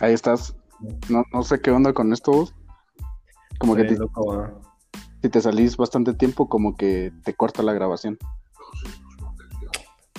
[0.00, 0.54] Ahí estás.
[1.08, 2.48] No, no sé qué onda con esto.
[3.58, 3.98] Como que te-
[5.22, 8.18] si te salís bastante tiempo, como que te corta la grabación.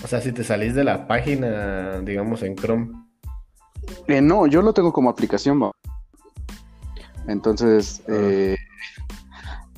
[0.03, 2.91] O sea, si te salís de la página, digamos, en Chrome.
[4.07, 5.71] Eh, no, yo lo tengo como aplicación, va.
[7.27, 8.11] Entonces, Ah.
[8.13, 8.57] eh,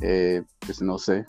[0.02, 1.26] eh, pues no sé.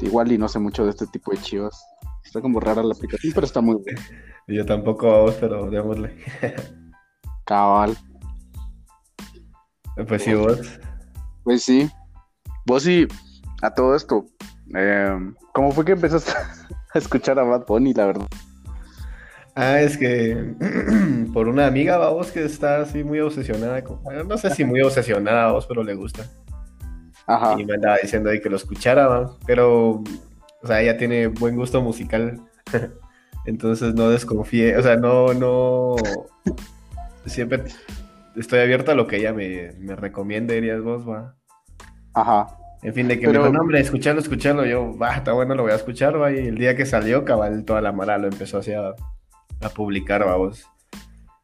[0.00, 1.82] Igual y no sé mucho de este tipo de chivas.
[2.24, 4.00] Está como rara la aplicación, pero está muy buena.
[4.48, 6.16] Yo tampoco pero démosle.
[7.44, 7.96] Cabal.
[10.04, 10.60] Pues sí, vos.
[11.44, 11.90] Pues sí.
[12.66, 13.06] Vos sí,
[13.62, 14.26] a todo esto,
[14.76, 15.16] eh,
[15.54, 16.32] ¿cómo fue que empezaste
[16.94, 18.26] a escuchar a Bad Bunny, la verdad?
[19.54, 20.54] Ah, es que
[21.32, 23.82] por una amiga, vos, que está así muy obsesionada.
[23.82, 26.26] con- no sé si muy obsesionada, vos, pero le gusta.
[27.26, 27.56] Ajá.
[27.58, 29.36] Y me andaba diciendo ahí que lo escuchara, va.
[29.46, 30.02] Pero,
[30.62, 32.40] o sea, ella tiene buen gusto musical.
[33.46, 35.94] Entonces no desconfíe, o sea, no, no.
[37.24, 37.62] Siempre
[38.36, 41.34] estoy abierto a lo que ella me, me recomiende, dirías vos, va.
[42.14, 42.46] Ajá.
[42.82, 44.64] En fin, de que Pero- me dijo, no, hombre, escucharlo, escucharlo.
[44.64, 46.30] Yo, va, está bueno, lo voy a escuchar, va.
[46.32, 48.90] Y el día que salió, cabal, toda la mara lo empezó así a,
[49.60, 50.66] a publicar, vamos.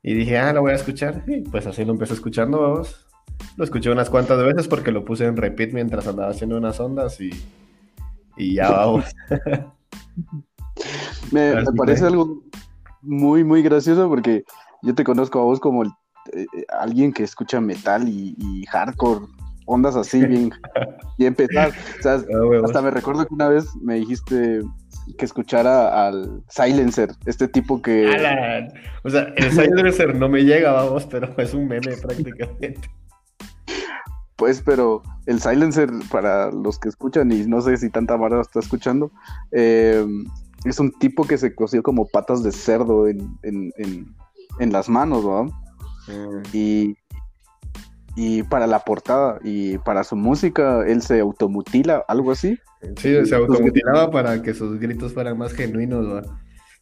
[0.02, 1.22] Y dije, ah, lo voy a escuchar.
[1.26, 3.06] Y pues así lo empecé escuchando, vamos.
[3.56, 7.20] Lo escuché unas cuantas veces porque lo puse en repeat mientras andaba haciendo unas ondas
[7.20, 7.30] y,
[8.36, 9.04] y ya, vamos.
[11.32, 12.42] Me, me parece algo
[13.00, 14.44] muy, muy gracioso porque
[14.82, 15.90] yo te conozco a vos como el-
[16.32, 19.26] eh, eh, alguien que escucha metal y, y hardcore,
[19.66, 20.50] ondas así bien,
[21.18, 21.74] bien pesadas.
[21.98, 24.60] O sea, Ah, hasta me recuerdo que una vez me dijiste
[25.18, 28.06] que escuchara al Silencer, este tipo que...
[28.06, 28.72] Alan.
[29.02, 32.88] O sea, el Silencer no me llega, vamos, pero es un meme prácticamente.
[34.36, 38.60] Pues, pero el Silencer, para los que escuchan, y no sé si tanta Mara está
[38.60, 39.12] escuchando,
[39.52, 40.04] eh,
[40.64, 44.14] es un tipo que se cosió como patas de cerdo en, en, en,
[44.58, 45.46] en las manos, ¿no?
[46.08, 46.42] Mm.
[46.52, 46.96] Y,
[48.16, 52.58] y para la portada y para su música, él se automutila, algo así.
[52.96, 56.22] Sí, se automutilaba para que sus gritos fueran más genuinos, ¿va?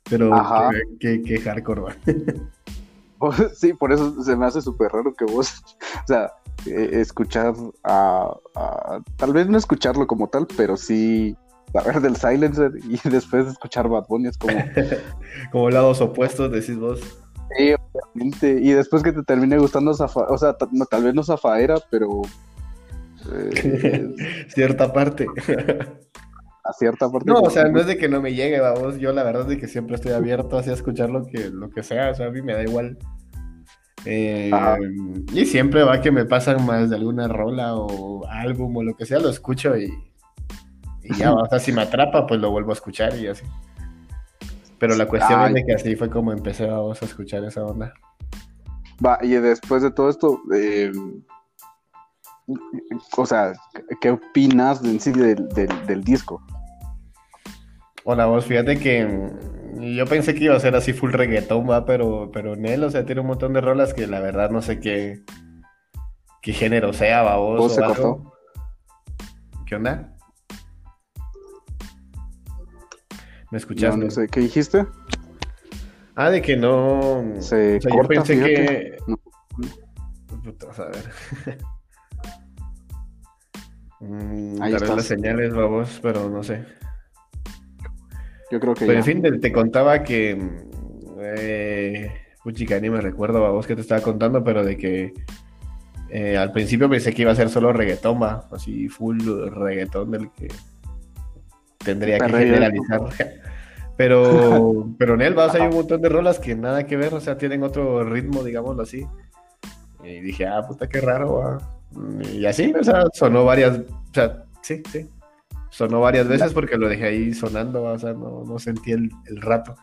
[0.08, 0.70] Pero Ajá.
[0.98, 1.96] qué, qué, qué hardcore, ¿va?
[3.54, 5.52] Sí, por eso se me hace súper raro que vos,
[6.04, 6.32] o sea,
[6.66, 11.36] eh, escuchar a, a- tal vez no escucharlo como tal, pero sí
[11.72, 14.58] saber del Silencer y después escuchar Bad Bunny es como,
[15.52, 17.00] Como lados opuestos, decís vos.
[17.56, 18.58] Sí, obviamente.
[18.60, 22.22] Y después que te termine gustando Zafa, o sea, no, tal vez no Zafaera, pero
[23.32, 24.14] eh,
[24.48, 25.26] Cierta parte.
[26.64, 27.30] a cierta parte.
[27.30, 28.98] No, o sea, no es de que no me llegue, vamos.
[28.98, 31.70] Yo la verdad es de que siempre estoy abierto así a escuchar lo que, lo
[31.70, 32.10] que sea.
[32.10, 32.98] O sea, a mí me da igual.
[34.06, 34.50] Eh,
[35.32, 39.04] y siempre va que me pasan más de alguna rola o álbum o lo que
[39.04, 39.92] sea, lo escucho y,
[41.02, 43.44] y ya, o sea, si me atrapa, pues lo vuelvo a escuchar y así.
[44.80, 45.48] Pero la cuestión Ay.
[45.48, 47.92] es de que así fue como empecé vamos, a escuchar esa onda.
[49.04, 50.90] Va, y después de todo esto, eh,
[53.16, 53.52] o sea,
[54.00, 56.42] ¿qué opinas en sí del, del- del disco?
[58.04, 61.84] Hola, vos, fíjate que mm, yo pensé que iba a ser así full reggaetón, va,
[61.84, 64.62] pero, pero en él, o sea, tiene un montón de rolas que la verdad no
[64.62, 65.22] sé qué,
[66.42, 67.94] qué género sea, va, vos, ¿Vos o se algo.
[67.94, 68.32] cortó?
[69.66, 70.16] ¿Qué onda?
[73.50, 73.96] ¿Me No, escuchas?
[73.96, 74.86] no sé, ¿qué dijiste?
[76.14, 77.24] Ah, de que no.
[77.40, 78.54] Se o sea, yo pensé fíjate.
[78.54, 78.96] que.
[79.06, 79.16] No.
[80.42, 81.58] Puta, a ver.
[84.00, 86.64] Mm, Ahí tal vez las señales, vamos, pero no sé.
[88.50, 88.98] Yo creo que Pero ya.
[88.98, 90.38] en fin, te, te contaba que.
[91.20, 92.10] Eh,
[92.42, 95.12] puchica, ni me recuerdo a vos que te estaba contando, pero de que.
[96.08, 98.48] eh, al principio pensé que iba a ser solo reggaetón, va.
[98.50, 100.48] Así, full reggaetón del que.
[101.84, 103.00] Tendría que generalizar.
[103.96, 106.96] Pero, pero en él, va, o sea, hay un montón de rolas que nada que
[106.96, 109.06] ver, o sea, tienen otro ritmo, digámoslo así.
[110.02, 111.58] Y dije, ah, puta, qué raro, va.
[112.32, 115.10] Y así, o sea, sonó varias, o sea, sí, sí.
[115.68, 119.10] Sonó varias veces porque lo dejé ahí sonando, va, o sea, no, no sentí el,
[119.26, 119.74] el rato.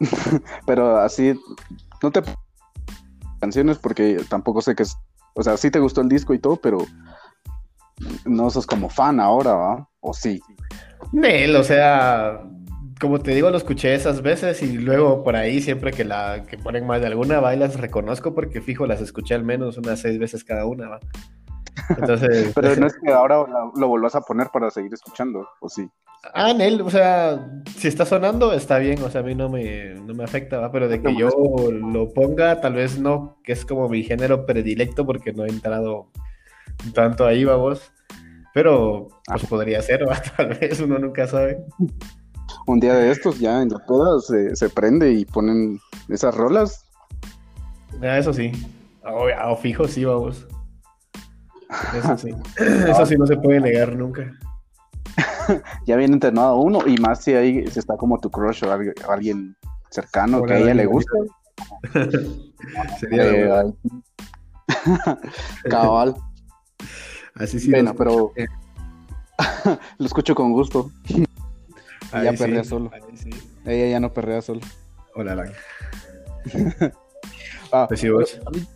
[0.66, 1.38] Pero así,
[2.02, 2.22] no te
[3.40, 4.96] canciones porque tampoco sé qué es.
[5.34, 6.78] O sea, sí te gustó el disco y todo, pero
[8.24, 9.88] no sos como fan ahora, ¿va?
[10.00, 10.40] O sí.
[11.12, 12.42] Nel, o sea,
[13.00, 16.58] como te digo, lo escuché esas veces y luego por ahí siempre que la que
[16.58, 20.00] ponen más de alguna, va y las reconozco porque fijo, las escuché al menos unas
[20.00, 21.00] seis veces cada una, va.
[21.88, 25.68] Entonces, Pero no es que ahora lo, lo volvás a poner para seguir escuchando, o
[25.68, 25.88] sí.
[26.34, 29.94] ah, Nel, o sea, si está sonando, está bien, o sea, a mí no me,
[29.94, 31.30] no me afecta, va, pero de que No yo
[31.70, 36.10] lo ponga, tal vez no, que es como mi género predilecto porque no he entrado
[36.94, 37.92] tanto ahí, va vos.
[38.52, 41.58] Pero, pues podría ser, va, tal vez, uno nunca sabe.
[42.66, 45.78] Un día de estos ya en la toda se, se prende y ponen
[46.08, 46.84] esas rolas.
[48.02, 48.52] Ah, eso sí.
[49.04, 50.46] O, o fijo, sí, vamos.
[51.96, 52.34] Eso sí.
[52.58, 54.28] Eso sí no se puede negar nunca.
[55.86, 58.94] ya viene entrenado uno, y más si ahí si está como tu crush o alguien,
[59.08, 59.56] alguien
[59.90, 61.12] cercano que a ella le gusta.
[62.98, 63.72] Sería Eh,
[65.68, 66.14] Cabal.
[67.40, 67.70] Así sí.
[67.70, 68.32] Bueno, pero
[69.98, 70.90] lo escucho con gusto.
[72.12, 72.90] Ahí ya sí, perrea solo.
[73.14, 73.30] sí.
[73.64, 74.60] Ella ya no perrea solo.
[75.14, 75.52] Hola, Alan.
[77.72, 78.40] Ah, Pues sí, vos.
[78.44, 78.66] a mí-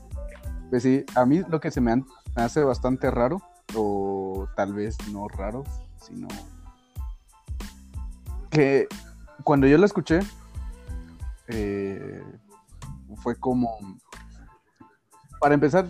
[0.70, 2.00] pues sí, a mí lo que se me
[2.36, 3.42] hace bastante raro,
[3.74, 5.64] o tal vez no raro,
[6.00, 6.28] sino
[8.50, 8.86] que
[9.42, 10.20] cuando yo la escuché,
[11.48, 12.22] eh,
[13.16, 13.76] fue como,
[15.40, 15.86] para empezar,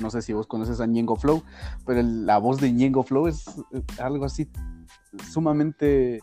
[0.00, 1.42] no sé si vos conoces a Ñengo Flow,
[1.86, 4.48] pero el- la voz de Ñengo Flow es eh, algo así
[5.30, 6.20] sumamente,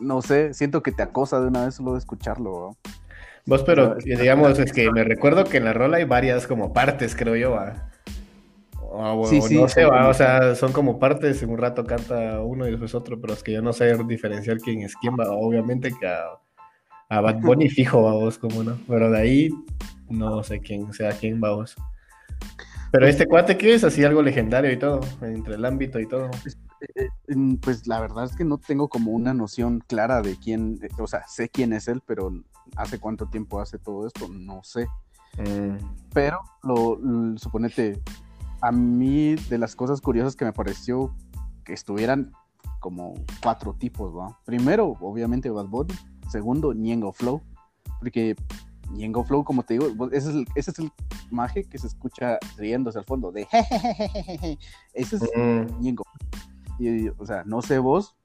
[0.00, 2.50] no sé, siento que te acosa de una vez solo de escucharlo.
[2.84, 2.90] ¿no?
[3.46, 6.72] Vos, pero Está- digamos, es que me recuerdo que en la rola hay varias como
[6.72, 7.88] partes, creo yo, va.
[8.80, 11.84] O, o- Sí, sí, no sé, va, o sea, son como partes, en un rato
[11.84, 15.14] canta uno y después otro, pero es que yo no sé diferenciar quién es quién,
[15.18, 15.30] va.
[15.32, 16.24] Obviamente que a,
[17.08, 19.50] a Bad Bunny fijo, va vos, como no, pero de ahí
[20.10, 21.74] no sé quién sea quién, va vos.
[22.92, 26.30] Pero este cuate que es así algo legendario y todo, entre el ámbito y todo.
[26.94, 30.78] Eh, mm, Pues la verdad es que no tengo como una noción clara de quién,
[30.82, 32.30] eh, o sea, sé quién es él, pero
[32.76, 34.86] hace cuánto tiempo hace todo esto, no sé.
[35.38, 35.76] Mm,
[36.12, 36.98] Pero lo,
[37.38, 38.02] suponete,
[38.60, 41.14] a mí de las cosas curiosas que me pareció
[41.64, 42.32] que estuvieran
[42.78, 44.38] como cuatro tipos, ¿va?
[44.44, 45.94] Primero, obviamente Bad Bunny,
[46.28, 47.40] segundo, Ñengo Flow,
[48.00, 48.36] porque
[48.92, 50.92] Ñengo Flow, como te digo, ese es el, ese es el
[51.30, 54.58] maje que se escucha riéndose al fondo, de jejejejeje,
[54.94, 56.04] ese es mm, Ñengo.
[56.78, 58.16] Y, o sea, no sé vos,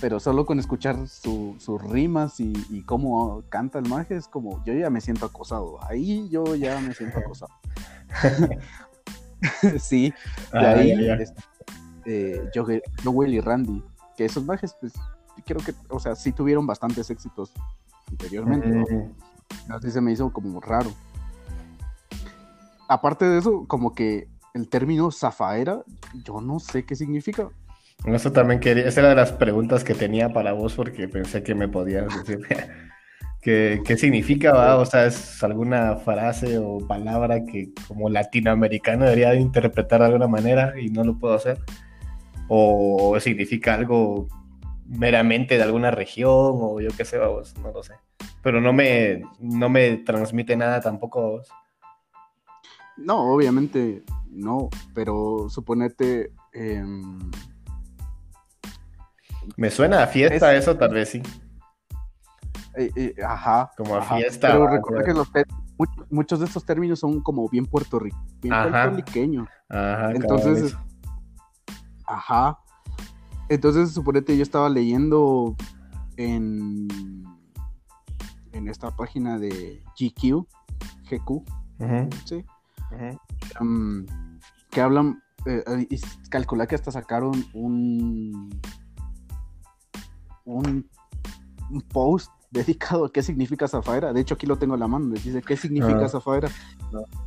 [0.00, 4.62] pero solo con escuchar su- sus rimas y, y cómo canta el maje es como,
[4.64, 5.78] yo ya me siento acosado.
[5.84, 7.52] Ahí yo ya me siento acosado.
[9.80, 10.12] sí,
[10.52, 11.24] de ah, ahí ya, ya.
[12.06, 13.82] eh, Joe- Joel y Randy,
[14.16, 14.92] que esos majes, pues,
[15.44, 17.52] creo que, o sea, sí tuvieron bastantes éxitos
[18.08, 18.68] anteriormente.
[18.68, 18.84] ¿no?
[19.68, 20.92] Así se me hizo como raro.
[22.88, 25.82] Aparte de eso, como que el término zafaera,
[26.24, 27.48] yo no sé qué significa.
[28.04, 31.54] Eso también quería, esa era de las preguntas que tenía para vos porque pensé que
[31.54, 32.40] me podías decir
[33.40, 34.76] qué, qué significa, va?
[34.76, 40.28] O sea, es alguna frase o palabra que como latinoamericano debería de interpretar de alguna
[40.28, 41.58] manera y no lo puedo hacer.
[42.48, 44.28] O significa algo
[44.86, 47.94] meramente de alguna región o yo qué sé, vos, no lo sé.
[48.42, 51.42] Pero no me, no me transmite nada tampoco.
[52.96, 56.32] No, obviamente no, pero suponete.
[56.52, 57.18] em,
[59.56, 61.22] Me suena a fiesta Es- eso, tal vez sí.
[62.76, 63.70] eh, eh, ajá.
[63.76, 65.28] Como a ajá, fiesta, Pero recuerda que los
[66.10, 68.10] muchos de estos términos son como bien puertorri
[68.40, 68.70] bien Ajá.
[68.70, 69.48] puertorriqueños.
[69.68, 70.76] Ajá, Entonces,
[72.06, 72.58] Ajá.
[73.48, 75.56] Entonces, suponete, yo estaba leyendo
[76.16, 76.88] en,
[78.52, 80.46] en esta página de GQ,
[81.10, 81.42] GQ,
[82.24, 82.44] sí,
[83.60, 84.06] um,
[84.70, 88.50] que hablan, eh, y calcula que hasta sacaron un,
[90.44, 90.88] un,
[91.70, 94.12] un post dedicado a qué significa Zafaera.
[94.12, 96.08] De hecho, aquí lo tengo en la mano, les dice qué significa Ah.
[96.08, 96.48] Zafaera.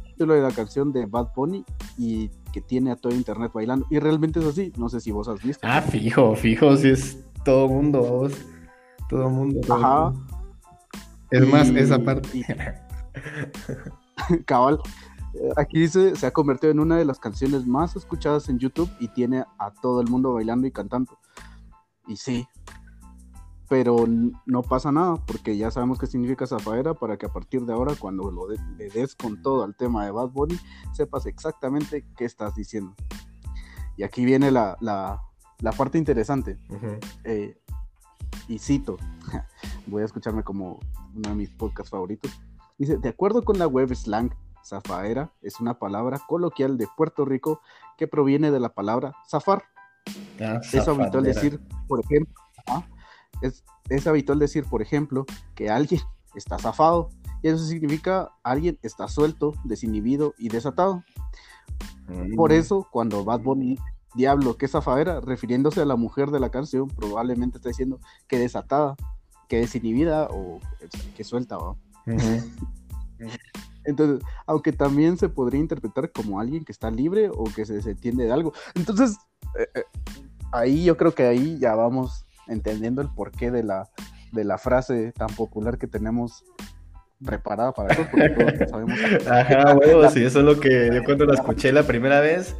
[0.05, 1.65] Título de la canción de Bad Bunny
[1.97, 3.85] y que tiene a todo internet bailando.
[3.89, 5.67] Y realmente es así, no sé si vos has visto.
[5.67, 8.33] Ah, fijo, fijo, si es todo mundo, vos.
[9.09, 9.59] Todo mundo.
[9.65, 10.09] todo Ajá.
[10.11, 10.34] mundo.
[11.31, 12.29] Es más, Y- esa parte.
[14.45, 14.79] Cabal.
[15.57, 19.09] Aquí dice, se ha convertido en una de las canciones más escuchadas en YouTube y
[19.09, 21.17] tiene a todo el mundo bailando y cantando.
[22.07, 22.47] Y sí,
[23.67, 24.05] pero
[24.45, 27.95] no pasa nada porque ya sabemos qué significa Zafaera para que a partir de ahora,
[27.99, 30.57] cuando lo de- le des con todo al tema de Bad Bunny,
[30.93, 32.95] sepas exactamente qué estás diciendo.
[33.97, 35.21] Y aquí viene la, la-
[35.59, 36.57] la parte interesante.
[37.25, 37.57] Eh,
[38.47, 38.97] y cito,
[39.87, 40.79] voy a escucharme como
[41.15, 42.31] uno de mis podcasts favoritos.
[42.77, 44.31] Dice, de acuerdo con la web slang,
[44.65, 47.61] zafaera es una palabra coloquial de Puerto Rico
[47.97, 49.63] que proviene de la palabra zafar.
[50.39, 52.33] Ah, Es habitual decir, por ejemplo,
[52.65, 52.87] ajá,
[53.41, 55.25] es, es habitual decir, por ejemplo,
[55.55, 56.01] que alguien
[56.35, 57.09] está zafado.
[57.41, 61.03] Y eso significa alguien está suelto, desinhibido y desatado.
[62.07, 62.35] Mm.
[62.35, 63.77] Por eso, cuando Bad Bunny
[64.15, 68.95] Diablo, qué zafadera, refiriéndose a la mujer de la canción, probablemente está diciendo que desatada,
[69.47, 70.59] que desinhibida o
[71.15, 71.57] que suelta.
[71.57, 71.71] ¿va?
[72.07, 72.51] Ujú.
[73.85, 78.25] Entonces, aunque también se podría interpretar como alguien que está libre o que se desentiende
[78.25, 78.53] de algo.
[78.73, 79.17] Entonces,
[79.59, 79.83] eh, eh,
[80.51, 83.89] ahí yo creo que ahí ya vamos entendiendo el porqué de la,
[84.31, 86.43] de la frase tan popular que tenemos
[87.23, 88.99] preparada para eso, porque todos sabemos.
[89.29, 92.55] Ajá, huevos, sí, eso es lo que yo cuando la escuché la primera vez,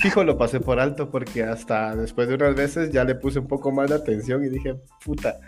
[0.00, 3.46] fijo lo pasé por alto, porque hasta después de unas veces ya le puse un
[3.46, 5.38] poco más de atención y dije, puta.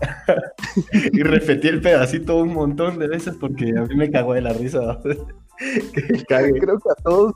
[1.12, 4.52] y repetí el pedacito un montón de veces porque a mí me cagó de la
[4.52, 5.00] risa.
[5.92, 6.52] que cague.
[6.52, 7.34] Creo que a todos.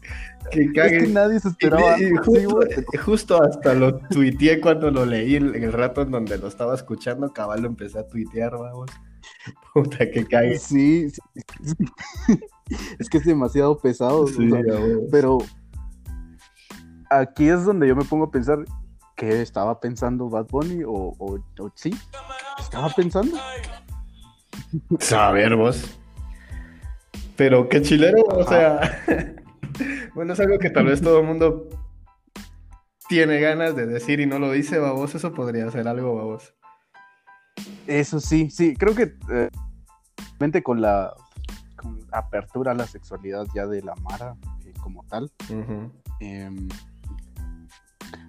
[0.50, 0.96] Que cague.
[0.96, 1.98] Es que nadie se esperaba.
[1.98, 2.60] Y, y justo,
[3.04, 7.32] justo, hasta lo tuiteé cuando lo leí en el rato en donde lo estaba escuchando,
[7.32, 8.90] cabal lo empecé a tuitear, vamos.
[9.74, 10.58] Puta, que cague.
[10.58, 11.20] Sí, sí.
[12.98, 14.26] es que es demasiado pesado.
[14.26, 14.74] Sí, o sea,
[15.10, 15.38] pero
[17.10, 18.64] aquí es donde yo me pongo a pensar
[19.16, 23.36] qué estaba pensando Bad Bunny o, o, o sí, ¿qué estaba pensando?
[24.98, 25.98] Saber vos.
[27.36, 29.02] Pero qué chilero, o sea,
[30.14, 31.68] bueno, es algo que tal vez todo el mundo
[33.08, 36.54] tiene ganas de decir y no lo dice, babos, eso podría ser algo, babos.
[37.86, 39.50] Eso sí, sí, creo que eh,
[40.62, 41.12] con la
[41.76, 45.90] con apertura a la sexualidad ya de la Mara eh, como tal, Uh -huh.
[46.20, 46.50] eh,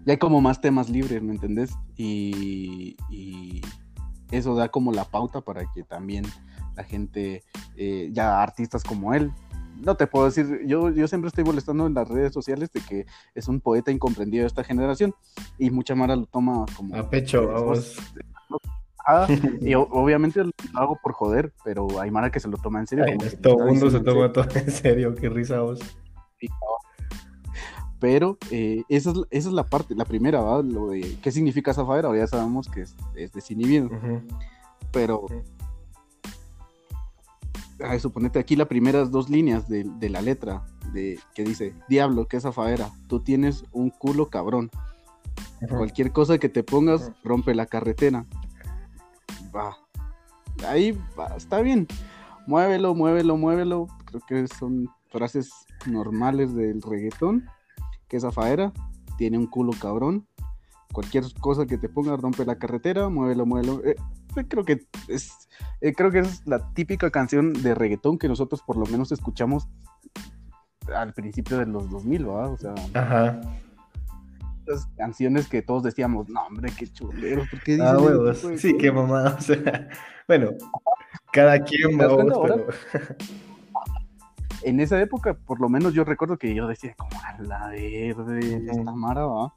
[0.05, 1.72] ya hay como más temas libres, ¿me entendés?
[1.98, 3.62] Y, y,
[4.32, 6.25] eso da como la pauta para que también
[6.75, 7.44] la gente,
[7.77, 9.32] eh, ya artistas como él,
[9.84, 13.05] no te puedo decir, yo, yo siempre estoy molestando en las redes sociales de que
[13.34, 15.13] es un poeta incomprendido de esta generación
[15.58, 16.96] y mucha Mara lo toma como...
[16.96, 17.98] A pecho, vamos.
[19.08, 19.27] Ah,
[19.62, 23.05] y obviamente lo hago por joder, pero hay Mara que se lo toma en serio.
[23.08, 25.79] Ay, todo el mundo se toma todo en serio, qué risa vos.
[26.39, 26.48] Sí,
[28.00, 30.62] pero eh, esa, es, esa, es, la parte, la primera, ¿va?
[30.62, 33.88] Lo de qué significa Zafadera, ahora ya sabemos que es, es desinhibido.
[33.88, 34.22] Uh -huh.
[34.92, 35.44] Pero, uh -huh.
[37.84, 42.28] ay, suponete aquí las primeras dos líneas de, de, la letra, de que dice, diablo,
[42.28, 44.70] qué Zafadera, tú tienes un culo cabrón.
[45.62, 45.78] Uh -huh.
[45.78, 48.25] Cualquier cosa que te pongas, rompe la carretera.
[49.56, 49.78] Va.
[50.68, 51.88] Ahí va, está bien.
[52.46, 53.88] Muévelo, muévelo, muévelo.
[54.06, 55.50] Creo que son frases
[55.88, 57.46] normales del reggaetón
[58.15, 58.72] que esa faera
[59.17, 60.25] tiene un culo cabrón.
[60.93, 63.84] Cualquier cosa que te ponga rompe la carretera, muévelo, muévelo.
[63.84, 63.98] Eh,
[64.48, 65.50] creo que es
[65.81, 69.67] eh, creo que es la típica canción de reggaetón que nosotros por lo menos escuchamos
[70.95, 72.51] al principio de los 2000, ¿verdad?
[72.53, 73.41] O sea, Ajá.
[74.65, 78.39] Las canciones que todos decíamos, no, hombre, qué chuleros, ¿por qué Ah, huevos.
[78.41, 79.36] Pues, sí, qué mamada.
[79.38, 79.89] O sea,
[80.27, 80.51] bueno,
[81.34, 82.67] cada quien va pero...
[84.63, 88.13] en esa época, por lo menos yo recuerdo que yo decía, como a la verde,
[88.15, 88.71] -huh.
[88.71, 89.53] esta mara, ¿va?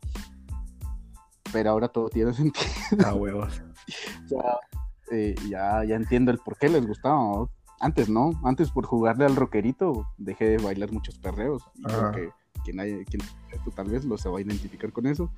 [1.52, 2.66] Pero ahora todo tiene sentido.
[3.04, 3.62] Ah, huevos.
[4.26, 4.58] ya,
[5.10, 7.16] eh, ya, ya, entiendo el por qué les gustaba.
[7.16, 7.50] ¿no?
[7.80, 11.62] Antes no, antes por jugarle al rockerito dejé de bailar muchos perreos.
[11.76, 12.30] Y creo que
[12.64, 15.30] quien, haya, quien esto tal vez lo se va a identificar con eso.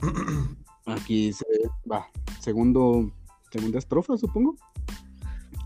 [0.86, 1.46] Aquí se
[1.90, 2.06] va,
[2.40, 3.10] segundo,
[3.50, 4.56] segunda estrofa, supongo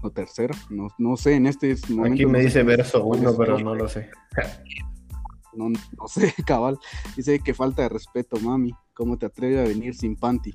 [0.02, 2.14] o tercera, no, no sé, en este momento.
[2.14, 4.10] Aquí me no dice sé, verso uno, pero no lo sé.
[5.54, 6.78] No, no, sé, cabal.
[7.16, 8.72] Dice que falta de respeto, mami.
[8.94, 10.54] ¿Cómo te atreves a venir sin panty?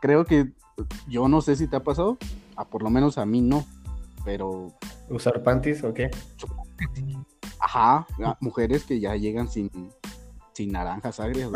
[0.00, 0.52] Creo que
[1.08, 2.18] yo no sé si te ha pasado,
[2.56, 3.64] a por lo menos a mí no,
[4.24, 4.72] pero.
[5.08, 6.10] ¿Usar panties o qué?
[7.58, 8.06] Ajá,
[8.40, 9.70] mujeres que ya llegan sin,
[10.52, 11.50] sin naranjas agrias.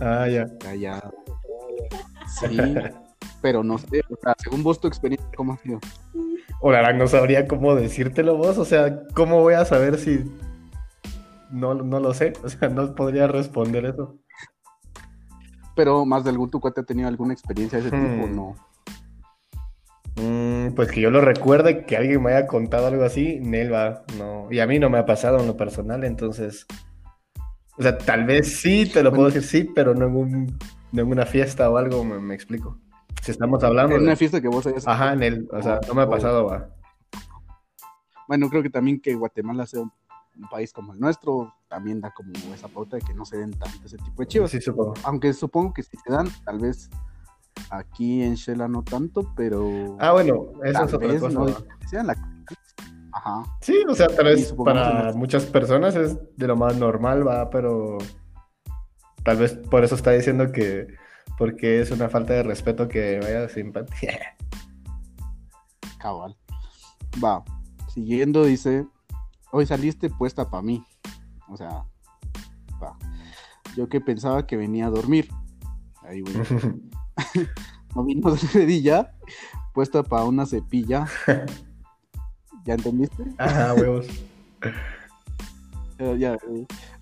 [0.00, 0.46] ah, ya.
[0.60, 0.74] ya.
[0.74, 1.10] ya.
[2.40, 2.56] Sí,
[3.40, 5.80] pero no sé, o sea, según vos tu experiencia, ¿cómo ha sido?
[6.60, 10.24] Hola, no sabría cómo decírtelo vos, o sea, ¿cómo voy a saber si
[11.50, 12.32] no, no lo sé?
[12.42, 14.16] O sea, no podría responder eso.
[15.76, 18.20] Pero más de algún tu cuate ha tenido alguna experiencia de ese hmm.
[18.20, 18.56] tipo, ¿no?
[20.16, 24.48] Mm, pues que yo lo recuerde, que alguien me haya contado algo así, Nelva, no.
[24.50, 26.66] Y a mí no me ha pasado en lo personal, entonces.
[27.78, 30.58] O sea, tal vez sí, te lo bueno, puedo decir sí, pero no en, un,
[30.90, 32.80] no en una fiesta o algo, me, me explico.
[33.22, 33.94] Si estamos hablando.
[33.94, 34.06] En de...
[34.06, 34.86] una fiesta que vos hayas.
[34.86, 35.48] Ajá, en el.
[35.52, 36.68] O sea, no me ha pasado, va.
[38.26, 39.92] Bueno, creo que también que Guatemala sea un,
[40.50, 43.84] país como el nuestro, también da como esa pauta de que no se den tanto
[43.84, 44.50] ese tipo de chivas.
[44.50, 44.94] Sí, supongo.
[45.02, 46.88] Aunque supongo que si se dan, tal vez
[47.70, 49.96] aquí en Shela no tanto, pero.
[49.98, 51.38] Ah, bueno, eso es otra cosa.
[51.40, 51.46] No,
[51.88, 52.14] sea la...
[53.12, 53.42] Ajá.
[53.62, 57.98] Sí, o sea, tal vez para muchas personas es de lo más normal, va, pero.
[59.24, 60.86] Tal vez por eso está diciendo que
[61.38, 64.36] porque es una falta de respeto que vaya sin simpatía.
[65.98, 66.36] Cabal.
[67.24, 67.44] Va,
[67.88, 68.86] siguiendo dice,
[69.52, 70.84] hoy saliste puesta para mí.
[71.48, 71.84] O sea,
[72.82, 72.98] va.
[73.76, 75.28] Yo que pensaba que venía a dormir.
[76.02, 76.34] Ahí voy.
[77.94, 78.34] no vino
[78.82, 79.12] ya,
[79.72, 81.06] puesta para una cepilla.
[82.64, 83.24] ¿Ya entendiste?
[83.38, 84.06] Ajá, huevos.
[85.98, 86.36] ya, ya,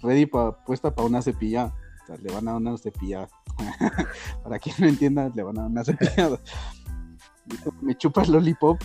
[0.03, 1.73] ready pa, puesta para una cepilla.
[2.07, 3.29] Sea, le van a dar una cepilla
[4.43, 6.39] Para quien no entienda, le van a dar una cepillada.
[7.81, 8.81] Me chupa el lollipop.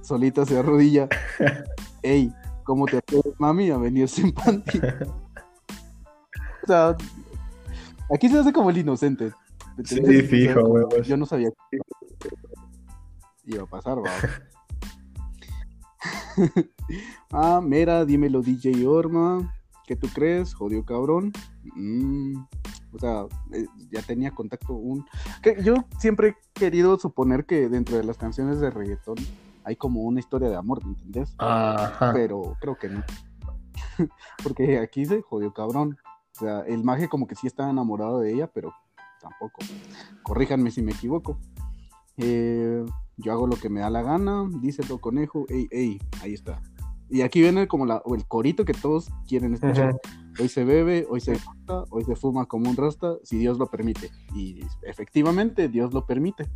[0.00, 1.08] solita se arrodilla.
[2.02, 2.32] Ey,
[2.64, 4.78] ¿cómo te atreves, mami, a venir sin panty?
[4.78, 6.96] o sea,
[8.12, 9.32] aquí se hace como el inocente.
[9.84, 11.06] Sí, fijo, huevos.
[11.06, 11.78] Yo no sabía que
[13.44, 14.10] iba a pasar, va.
[17.32, 19.54] ah, mira, dímelo DJ Orma.
[19.86, 20.54] ¿Qué tú crees?
[20.54, 21.32] Jodió cabrón.
[21.74, 22.36] Mm,
[22.92, 25.04] o sea, eh, ya tenía contacto un...
[25.42, 29.16] Que yo siempre he querido suponer que dentro de las canciones de reggaetón
[29.64, 31.34] hay como una historia de amor, ¿me entendés?
[31.38, 32.12] Ajá.
[32.12, 33.02] Pero creo que no.
[34.42, 35.98] Porque aquí se jodió cabrón.
[36.36, 38.74] O sea, el maje como que sí estaba enamorado de ella, pero
[39.20, 39.60] tampoco.
[40.22, 41.38] Corríjanme si me equivoco.
[42.16, 42.84] Eh,
[43.16, 46.60] yo hago lo que me da la gana, dice el conejo, ey, ey, ahí está.
[47.12, 50.00] Y aquí viene como la, el corito que todos quieren escuchar.
[50.40, 53.66] Hoy se bebe, hoy se mata, hoy se fuma como un rasta, si Dios lo
[53.66, 54.10] permite.
[54.34, 56.48] Y efectivamente, Dios lo permite.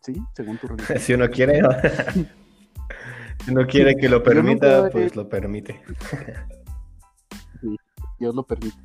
[0.00, 0.98] sí, según tu religión.
[1.00, 1.60] Si uno quiere,
[3.44, 5.80] si uno quiere que lo permita, pues lo permite.
[7.60, 7.76] Sí,
[8.18, 8.76] Dios lo permite.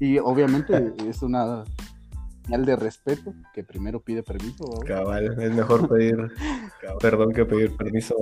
[0.00, 1.64] Y obviamente es una
[2.44, 4.64] señal de respeto que primero pide permiso.
[4.84, 6.16] Cabal, es mejor pedir
[7.00, 8.16] perdón que pedir permiso.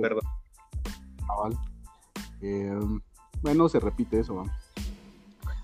[0.00, 0.22] Perdón.
[2.40, 2.78] Eh,
[3.42, 4.44] bueno, se repite eso.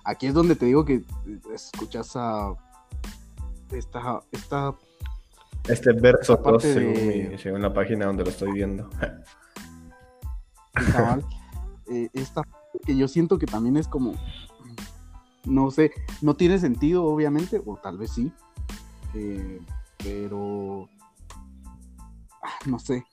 [0.04, 1.02] Aquí es donde te digo que
[1.54, 2.54] escuchas a
[3.70, 4.74] esta, esta
[5.68, 8.88] este verso 2 según, la página donde lo estoy viendo.
[11.92, 12.42] Eh, esta
[12.86, 14.14] que yo siento que también es como
[15.44, 15.90] no sé,
[16.22, 18.32] no tiene sentido obviamente, o tal vez sí,
[19.14, 19.60] eh,
[19.98, 20.88] pero
[22.42, 23.04] ah, no sé,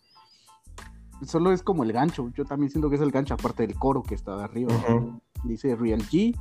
[1.25, 2.29] solo es como el gancho.
[2.35, 4.73] Yo también siento que es el gancho, aparte del coro que está de arriba.
[5.43, 6.35] Dice Real G,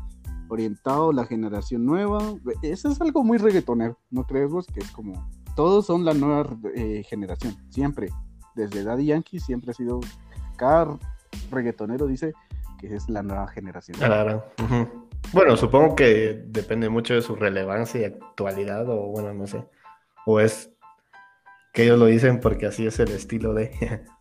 [0.48, 2.18] orientado a la generación nueva.
[2.62, 4.66] Eso es algo muy reggaetonero, ¿no crees vos?
[4.66, 5.28] Que es como.
[5.54, 8.10] Todos son la nueva eh, generación, siempre.
[8.54, 10.00] Desde Daddy Yankee siempre ha sido.
[10.56, 10.98] Cada
[11.50, 12.32] reggaetonero dice
[12.78, 13.98] que es la nueva generación.
[13.98, 14.44] Claro.
[15.32, 19.64] Bueno, supongo que depende mucho de su relevancia y actualidad, o bueno, no sé.
[20.24, 20.70] O es
[21.72, 24.04] que ellos lo dicen porque así es el estilo de.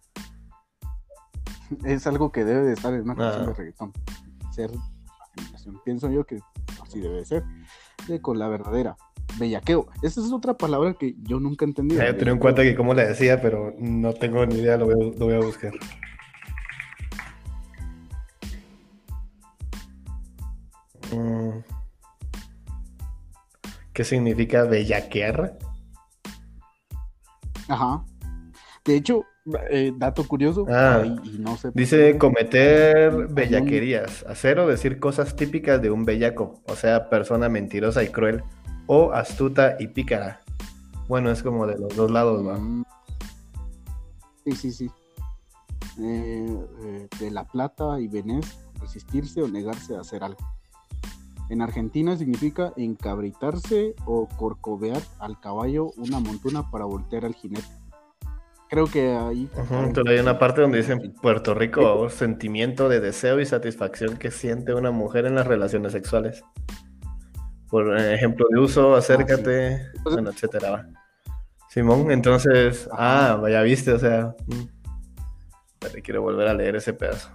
[1.85, 3.93] es algo que debe de estar en una canción de reggaetón.
[4.51, 4.71] Ser
[5.83, 6.39] Pienso yo que
[6.81, 7.43] así debe ser.
[8.21, 8.95] con la verdadera.
[9.39, 9.87] Bellaqueo.
[10.01, 11.95] Esa es otra palabra que yo nunca entendí.
[11.95, 15.33] Yo tenía en cuenta que cómo le decía, pero no tengo ni idea, lo voy,
[15.33, 15.73] a buscar.
[21.11, 21.59] Mm.
[23.93, 25.57] ¿Qué significa bellaquear?
[27.67, 28.05] Ajá.
[28.85, 29.25] De hecho,
[29.69, 31.03] eh, dato curioso, ah,
[31.73, 38.03] dice cometer bellaquerías, hacer o decir cosas típicas de un bellaco, o sea, persona mentirosa
[38.03, 38.43] y cruel,
[38.87, 40.41] o astuta y pícara.
[41.07, 42.57] Bueno, es como de los dos lados, ¿no?
[42.57, 42.85] Mm.
[44.45, 44.91] Sí, sí, sí.
[45.99, 50.39] Eh, eh, de La Plata y Venez, resistirse o negarse a hacer algo.
[51.49, 57.84] En Argentina significa encabritarse o corcovear al caballo una montuna para voltear al jinete
[58.69, 59.49] creo que ahí.
[60.07, 64.91] hay una parte donde dicen Puerto Rico, sentimiento de deseo y satisfacción que siente una
[64.91, 66.43] mujer en las relaciones sexuales.
[67.69, 70.87] Por ejemplo de uso, acércate, ah, bueno, etcétera.
[71.69, 76.01] Simón, entonces, ah, vaya viste, o sea, mm.
[76.03, 77.29] quiero volver a leer ese pedazo.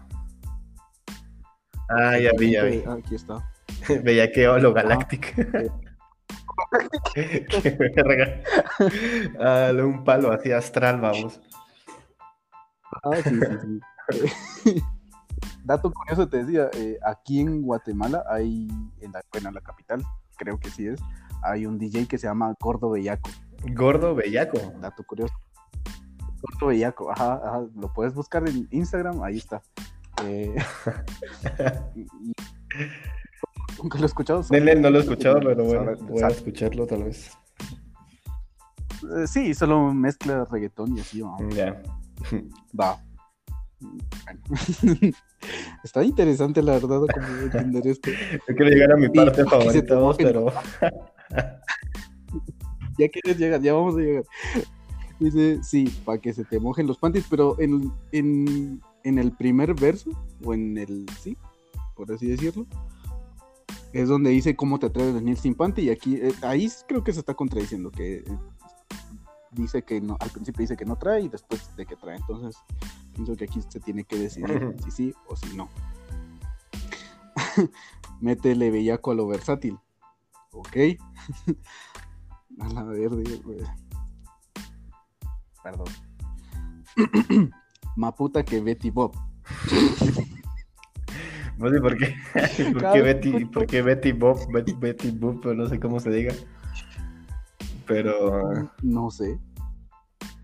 [1.88, 2.82] Ah, ya vi, ya vi.
[2.86, 3.50] Aquí está.
[4.02, 4.46] Veía que
[7.96, 8.46] Galactic.
[9.38, 11.40] Dale un palo así astral, vamos.
[13.02, 13.80] Ah, sí, sí,
[14.64, 14.82] sí.
[15.64, 18.68] Dato curioso te decía, eh, aquí en Guatemala hay,
[19.00, 20.02] en la, bueno, la capital,
[20.36, 21.00] creo que sí es,
[21.42, 23.30] hay un DJ que se llama Gordo Bellaco.
[23.74, 24.58] Gordo Bellaco.
[24.80, 25.34] Dato curioso.
[26.42, 29.62] Gordo Bellaco, ajá, ajá, lo puedes buscar en Instagram, ahí está.
[30.24, 30.54] Eh,
[33.78, 34.44] Nunca lo he escuchado.
[34.50, 37.30] no lo he escuchado, pero bueno, voy a escucharlo tal vez.
[39.02, 41.82] Eh, sí, solo mezcla reggaetón y así, Ya.
[42.78, 43.02] Va.
[45.82, 48.10] Está interesante, la verdad, como entender esto.
[48.48, 50.52] Yo quiero llegar a mi parte favorita, pero.
[52.98, 54.24] ya quieres llegar, ya vamos a llegar.
[55.18, 59.74] Dice, sí, para que se te mojen los panties, pero en, en, en el primer
[59.74, 60.10] verso,
[60.44, 61.36] o en el, sí,
[61.94, 62.66] por así decirlo,
[63.92, 67.02] es donde dice cómo te atreves a venir sin panty y aquí eh, ahí creo
[67.02, 68.24] que se está contradiciendo que eh,
[69.50, 72.56] dice que no al principio dice que no trae y después de que trae entonces
[73.14, 75.68] pienso que aquí se tiene que decidir si sí o si no.
[78.20, 79.78] Métele bellaco a lo versátil.
[80.52, 80.76] Ok.
[82.58, 83.24] A la verde
[85.62, 85.86] perdón.
[87.96, 89.14] Maputa que Betty Bob.
[91.60, 92.14] No sé por qué.
[92.72, 94.38] ¿Por qué Betty, por qué Betty Bob?
[94.52, 96.32] Betty, Betty Bob, pero no sé cómo se diga.
[97.86, 98.70] Pero.
[98.82, 99.38] No sé.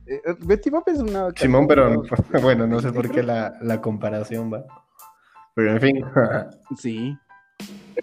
[0.06, 1.28] Eh, eh, Betty Bob es una.
[1.36, 2.02] Simón, pero
[2.42, 4.64] bueno, no sé por qué la, la comparación va.
[5.54, 6.04] Pero en fin.
[6.78, 7.16] Sí.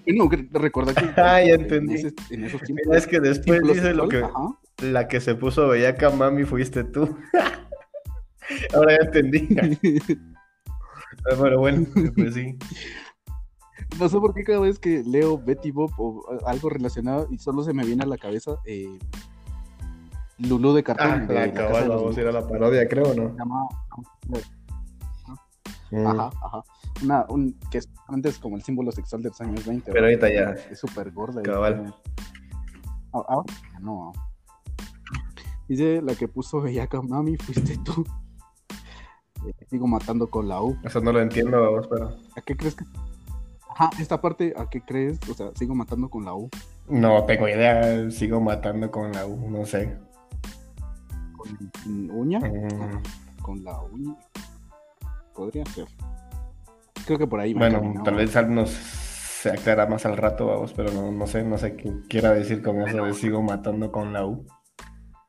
[0.07, 1.05] No, recuerda que.
[1.21, 1.93] Ah, ya en entendí.
[1.95, 2.95] ese- en esos tiempos.
[2.97, 4.23] Es que después dice lo que.
[4.23, 4.57] Ajá.
[4.81, 7.15] La que se puso bellaca mami fuiste tú.
[8.73, 9.47] Ahora ya entendí.
[11.39, 12.57] Pero bueno, pues sí.
[13.99, 17.37] No sé por qué cada vez que leo Betty Bob o eh, algo relacionado y
[17.37, 18.97] solo se me viene a la cabeza eh,
[20.39, 21.11] Lulú de cartón.
[21.11, 23.35] Ah, de la cabal, vamos a ir a la parodia, creo, ¿no?
[25.91, 26.07] Mm.
[26.07, 26.63] Ajá, ajá.
[27.03, 29.91] Una, un, que es antes como el símbolo sexual de los años 20.
[29.91, 30.55] Pero ahorita ya.
[30.71, 31.43] Es súper gorda.
[31.43, 31.93] Cabal.
[33.13, 34.11] Ah, Ahora ya no.
[35.67, 38.03] Dice la que puso Bellaca Mami, fuiste tú.
[39.45, 40.77] Eh, sigo matando con la U.
[40.85, 42.15] Eso no lo entiendo, vamos, pero.
[42.37, 42.85] ¿A qué crees que.?
[43.75, 45.19] Ajá, esta parte, ¿a qué crees?
[45.29, 46.49] O sea, sigo matando con la U.
[46.87, 49.97] No tengo idea, sigo matando con la U, no sé.
[51.37, 52.39] ¿Con uña?
[52.39, 54.15] Mm, Con la uña.
[55.33, 55.87] Podría ser.
[57.05, 60.93] Creo que por ahí Bueno, tal vez nos se aclara más al rato, vamos, pero
[60.93, 64.25] no, no sé, no sé qué quiera decir con eso de sigo matando con la
[64.25, 64.45] U.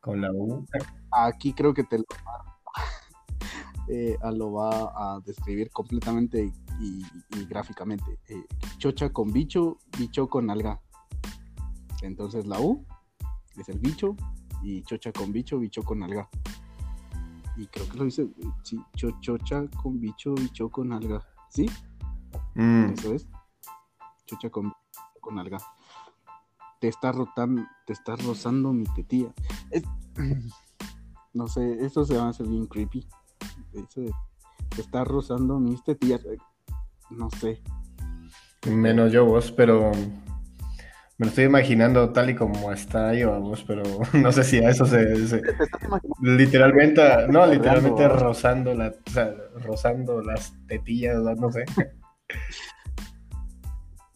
[0.01, 0.65] Con la U.
[1.11, 2.59] Aquí creo que te lo va,
[3.89, 7.05] eh, a- lo va a describir completamente y,
[7.37, 8.19] y gráficamente.
[8.29, 8.45] Eh,
[8.79, 10.81] chocha con bicho, bicho con alga.
[12.03, 12.85] Entonces la U
[13.57, 14.17] es el bicho
[14.63, 16.29] y chocha con bicho, bicho con alga.
[17.57, 18.29] Y creo que lo dice,
[18.65, 21.23] sí, cho- chocha con bicho, bicho con alga.
[21.51, 21.67] ¿Sí?
[22.55, 23.29] Mm, Eso es.
[24.27, 24.73] Chocha con,
[25.21, 25.59] con alga.
[26.81, 29.33] Te está rotando, te está rozando mi tetilla.
[29.71, 29.85] Es-
[31.33, 33.07] no sé, esto se va a hacer bien creepy.
[33.73, 34.13] Eso de,
[34.71, 36.23] te está rozando mis tetillas.
[37.17, 37.61] No sé.
[38.69, 39.93] menos yo vos, pero
[41.17, 43.83] me lo estoy imaginando tal y como está ahí, vamos, pero
[44.15, 46.17] no sé si a eso se, se- Te estás imaginando.
[46.37, 48.75] literalmente, no, literalmente Rozando.
[48.75, 51.65] la, o sea, rozando las tetillas, no sé.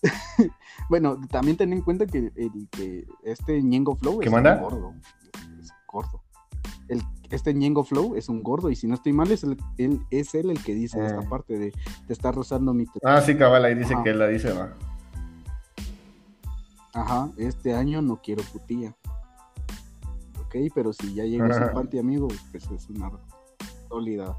[0.88, 4.54] Bueno, también ten en cuenta que, el, que este Ñengo Flow ¿Qué es manda?
[4.56, 4.94] gordo.
[5.60, 6.22] Es gordo.
[6.88, 10.00] El, este Ñengo Flow es un gordo y si no estoy mal es, el, él,
[10.10, 11.06] es él el que dice Ah.
[11.06, 11.72] esta parte de
[12.06, 12.86] te está rozando mi.
[13.04, 14.02] Ah, sí, cabal, ahí dice Ajá.
[14.02, 14.72] que él la dice, va.
[16.94, 18.96] Ajá, este año no quiero putilla.
[20.40, 21.72] Ok, pero si ya sin Ajá.
[21.72, 23.10] panty, amigo, pues es una
[23.88, 24.34] sólida.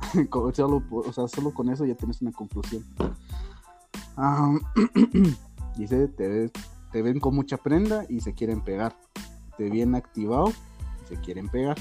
[0.54, 2.82] Solo, o sea, solo con eso ya tienes una conclusión.
[5.76, 6.52] Dice, te, ves-
[6.92, 8.96] te ven con mucha prenda y se quieren pegar.
[9.56, 10.48] Te ven activado
[11.04, 11.76] y se quieren pegar.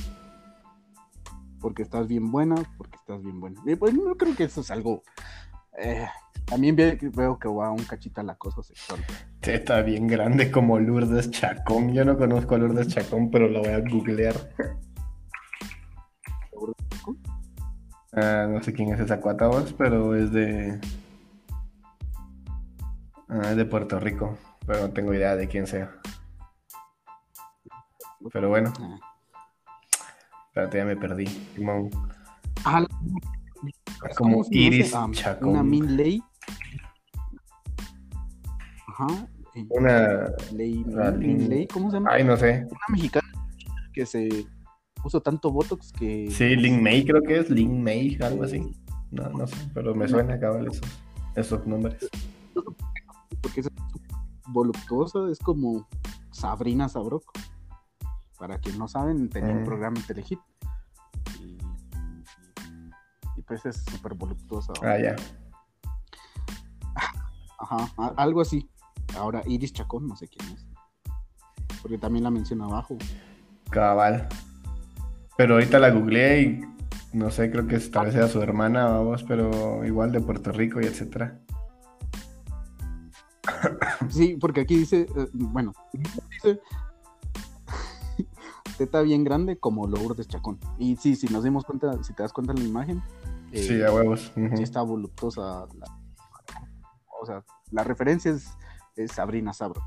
[1.62, 3.62] Porque estás bien buena, porque estás bien buena.
[3.66, 5.04] Y, pues, no creo que eso es algo...
[5.78, 6.08] eh,
[6.46, 9.04] también ve- veo que va un cachita al acoso sexual.
[9.42, 11.94] Está bien grande como Lourdes Chacón.
[11.94, 14.36] Yo no conozco a Lourdes Chacón, pero lo voy a googlear.
[18.14, 20.80] Ah, no sé quién es esa cuata vos, pero es de.
[23.28, 25.92] Ah, es de Puerto Rico, pero no tengo idea de quién sea.
[28.34, 28.98] Pero bueno, Ah.
[30.50, 31.26] Espérate, ya me perdí.
[31.56, 31.90] Simón.
[32.66, 32.86] Ah,
[34.18, 34.94] Como ¿cómo se Iris?
[35.12, 35.50] Chacón.
[35.50, 36.22] Una Min Ley.
[38.88, 39.08] Ajá.
[39.56, 40.26] eh, Una.
[40.54, 42.12] Ley, Min Lin- Ley, ¿cómo se llama?
[42.14, 42.66] Ay, no sé.
[42.70, 43.28] Una mexicana
[43.94, 44.46] que se
[45.02, 46.30] puso tanto botox que.
[46.32, 47.50] Sí, Lin May creo que es.
[47.50, 48.72] Lin May, algo así.
[49.12, 50.88] No, no sé, pero me suena cabal esos,
[51.36, 52.10] esos nombres.
[53.42, 53.70] Porque es
[54.50, 55.88] voluptuosa, es como
[56.32, 57.32] Sabrina Sabroco.
[58.40, 59.66] Para quien no saben, tenía un Mm.
[59.66, 60.40] programa en Telehit.
[61.40, 61.58] Y,
[63.36, 64.74] y pues es súper voluptuosa.
[64.82, 65.16] Ah, ya.
[67.60, 68.70] Ajá, algo así.
[69.18, 70.66] Ahora, Iris Chacón, no sé quién es.
[71.82, 72.98] Porque también la menciona abajo.
[73.70, 74.28] Cabal.
[75.38, 76.62] Pero ahorita la googleé y
[77.14, 80.80] no sé, creo que tal vez sea su hermana, vamos, pero igual de Puerto Rico
[80.82, 81.40] y etcétera.
[84.10, 86.60] Sí, porque aquí dice, eh, bueno, dice
[88.80, 90.58] teta bien grande como Lourdes Chacón.
[90.78, 93.04] Y sí, si nos dimos cuenta, si te das cuenta en la imagen,
[93.52, 94.32] eh, Sí, a huevos.
[94.56, 95.68] sí está voluptuosa.
[95.78, 96.00] la-
[97.22, 98.48] o sea, la referencia es,
[98.96, 99.82] es Sabrina Sabro.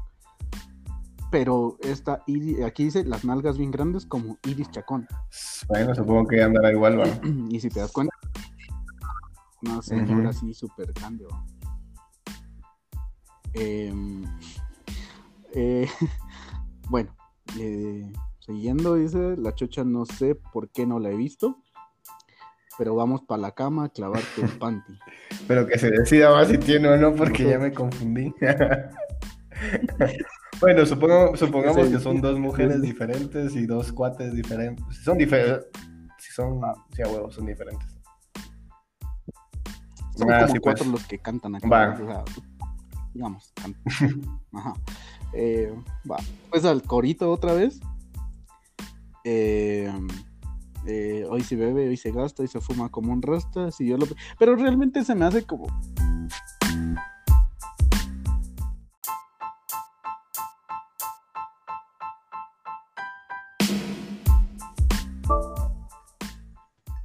[1.30, 2.22] Pero esta,
[2.66, 5.08] aquí dice las nalgas bien grandes como Iris Chacón.
[5.68, 7.04] Bueno, supongo que andará igual, va.
[7.48, 8.14] Y si te das cuenta,
[9.62, 11.24] una señora así súper grande.
[11.24, 11.42] ¿va?
[13.54, 14.24] Em,
[15.54, 15.88] eh,
[16.90, 17.10] bueno,
[17.58, 18.12] eh,
[18.52, 21.56] siguiendo, dice la chocha, no sé por qué no la he visto.
[22.78, 24.98] pero vamos para la cama a clavarte un panty.
[25.46, 28.32] Pero que se decida más si tiene o no, porque ya me confundí.
[30.60, 34.84] bueno, supongo, supongamos que son dos mujeres diferentes y dos cuates diferentes.
[34.96, 35.66] Si son diferentes,
[36.18, 36.60] si son,
[36.94, 37.88] si a huevos, son diferentes.
[40.16, 40.62] Son Ah, como sí, pues.
[40.62, 41.68] cuatro los que cantan aquí.
[41.68, 41.92] Va.
[41.92, 42.24] o sea,
[43.14, 43.82] digamos, cantan.
[44.52, 44.74] Ajá.
[45.34, 45.72] Eh,
[46.10, 46.16] va.
[46.50, 47.80] Pues al corito otra vez.
[49.24, 49.90] Eh,
[50.86, 53.70] eh, hoy se bebe, hoy se gasta, hoy se fuma como un rasta.
[53.70, 54.06] Si yo lo...
[54.38, 55.66] Pero realmente se me hace como.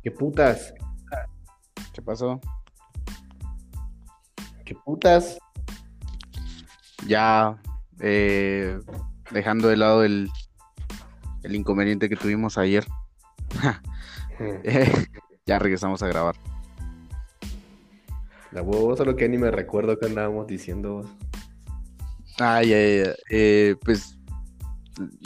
[0.01, 0.73] ¿Qué putas?
[1.93, 2.39] ¿Qué pasó?
[4.65, 5.38] ¿Qué putas?
[7.06, 7.58] Ya
[7.99, 8.80] eh,
[9.32, 10.30] dejando de lado el,
[11.47, 12.86] el inconveniente que tuvimos ayer.
[14.39, 15.07] Eh,
[15.47, 16.36] ya regresamos a grabar.
[18.51, 21.10] La huevo, solo que ni me recuerdo que andábamos diciendo.
[22.38, 24.17] Ay, ay, ay, eh, pues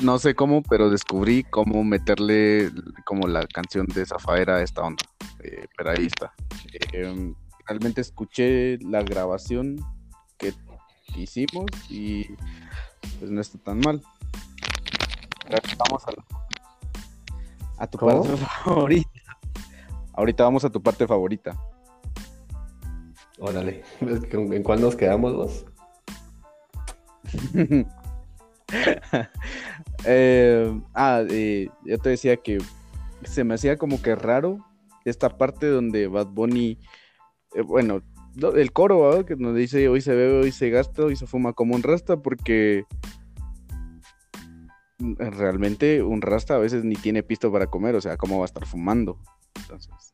[0.02, 2.72] no sé cómo, pero descubrí cómo meterle
[3.06, 5.04] como la canción de Zafaera a esta onda.
[5.44, 6.34] Eh, pero ahí está.
[6.94, 7.34] Eh,
[7.68, 9.78] realmente escuché la grabación
[10.38, 10.54] que
[11.16, 12.26] hicimos y
[13.20, 14.02] pues no está tan mal.
[15.52, 18.24] Ahora Vamos a, a tu ¿Cómo?
[18.24, 19.10] parte favorita.
[20.14, 21.60] Ahorita vamos a tu parte favorita.
[23.38, 23.84] Órale.
[24.00, 25.66] ¿En cuál nos quedamos vos?
[30.06, 32.58] Eh, ah, eh, yo te decía que
[33.24, 34.66] se me hacía como que raro
[35.06, 36.80] esta parte donde Bad Bunny,
[37.54, 38.02] eh, bueno,
[38.56, 39.26] el coro, ¿verdad?
[39.26, 42.18] que nos dice hoy se bebe, hoy se gasta, hoy se fuma como un rasta,
[42.18, 42.86] porque
[45.18, 48.46] realmente un rasta a veces ni tiene pisto para comer, o sea, ¿cómo va a
[48.46, 49.18] estar fumando?
[49.62, 50.14] Entonces,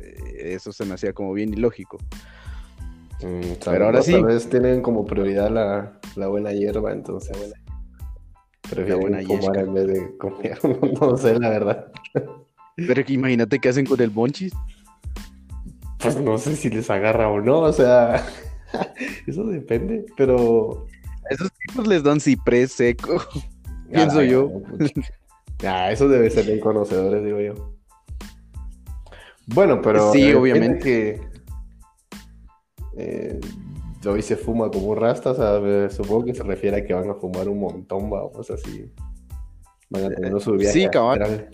[0.00, 1.98] eh, eso se me hacía como bien ilógico.
[3.22, 4.22] Mm, Pero ahora tal sí.
[4.22, 7.36] vez tienen como prioridad la, la buena hierba, entonces.
[8.68, 9.60] Prefieren buena fumar yesca.
[9.60, 10.58] en vez de comer.
[11.00, 11.92] no sé, la verdad.
[12.76, 14.52] Pero que imagínate qué hacen con el bonchis.
[15.98, 18.26] Pues no sé si les agarra o no, o sea.
[19.26, 20.86] eso depende, pero.
[21.30, 23.22] A esos tipos les dan ciprés seco.
[23.90, 24.50] Pienso yo.
[25.64, 27.74] Ah, eso debe ser bien conocedores, digo yo.
[29.46, 30.12] Bueno, pero.
[30.12, 30.80] Sí, eh, obviamente.
[30.80, 31.20] Que,
[32.98, 33.40] eh,
[34.04, 36.94] hoy se fuma como un rasta, o sea, eh, supongo que se refiere a que
[36.94, 38.90] van a fumar un montón, vamos, así.
[39.90, 40.80] Van a tener su viaje.
[40.80, 41.48] sí, cabal.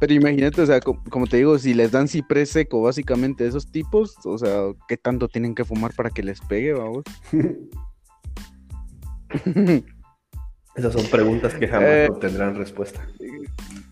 [0.00, 3.70] Pero imagínate, o sea, co- como, te digo, si les dan ciprés seco, básicamente, esos
[3.70, 7.04] tipos, o sea, ¿qué tanto tienen que fumar para que les pegue, vamos?
[10.74, 13.06] Esas son preguntas que jamás Eh, obtendrán respuesta.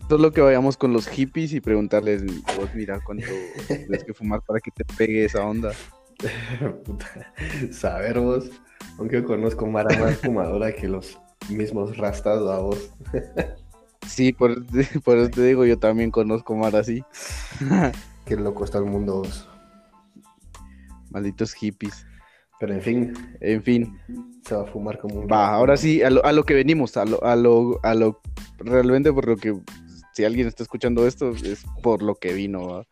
[0.09, 2.23] Solo que vayamos con los hippies y preguntarles,
[2.57, 3.25] vos mira cuánto
[3.67, 5.71] tienes que fumar para que te pegue esa onda.
[6.85, 7.33] Puta,
[7.71, 8.49] Saber vos,
[8.97, 11.19] aunque yo conozco Mara más fumadora que los
[11.49, 12.91] mismos rastas, a vos.
[14.05, 14.53] Sí, por,
[15.05, 17.05] por eso te digo, yo también conozco mar así.
[18.25, 19.47] Qué loco está el mundo vos.
[21.09, 22.05] Malditos hippies.
[22.63, 23.99] Pero en fin, En fin,
[24.45, 26.95] se va a fumar como un va, ahora sí, a lo, a lo que venimos,
[26.95, 28.21] a lo, a lo, a lo,
[28.57, 29.53] realmente por lo que,
[30.13, 32.87] si alguien está escuchando esto, es por lo que vino, ¿va?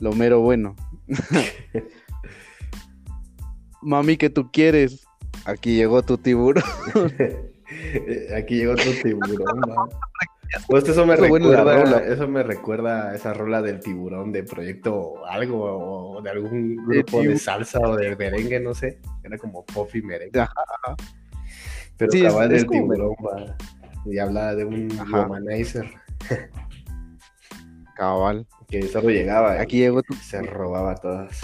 [0.00, 0.76] lo mero bueno.
[3.80, 5.06] Mami, que tú quieres?
[5.46, 6.62] Aquí llegó tu tiburón.
[8.36, 9.62] Aquí llegó tu tiburón.
[10.68, 15.24] Pues eso me Eso recuerda, eso me recuerda a esa rola del tiburón de proyecto
[15.26, 19.00] algo o de algún grupo de salsa o de merengue, no sé.
[19.24, 20.40] Era como pop y merengue.
[20.40, 20.52] Ajá,
[20.84, 20.96] ajá.
[21.96, 23.56] Pero Sí, cabal del como- tiburón, va.
[24.04, 25.22] Y hablaba de un Ajá.
[25.22, 25.90] womanizer
[27.96, 28.46] Cabal.
[28.68, 31.40] que solo llegaba Aquí llegó tu- se robaba todas.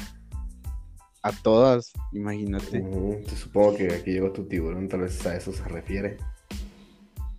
[1.24, 2.78] a todas, imagínate.
[2.78, 6.18] Entonces supongo que aquí llegó tu tiburón, tal vez a eso se refiere.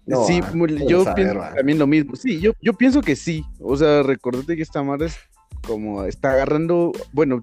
[0.06, 0.52] Sí, ah,
[0.88, 1.54] yo saber, pienso va.
[1.54, 2.16] también lo mismo.
[2.16, 3.44] Sí, yo, yo pienso que sí.
[3.60, 5.18] O sea, recordate que esta madre es
[5.66, 7.42] como está agarrando, bueno,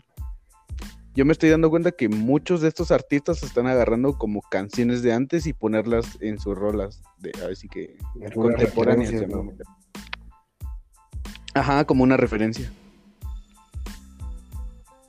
[1.14, 5.12] yo me estoy dando cuenta que muchos de estos artistas están agarrando como canciones de
[5.12, 7.96] antes y ponerlas en sus rolas, de, así que
[8.34, 9.12] contemporáneas.
[11.54, 12.70] Ajá, como una referencia.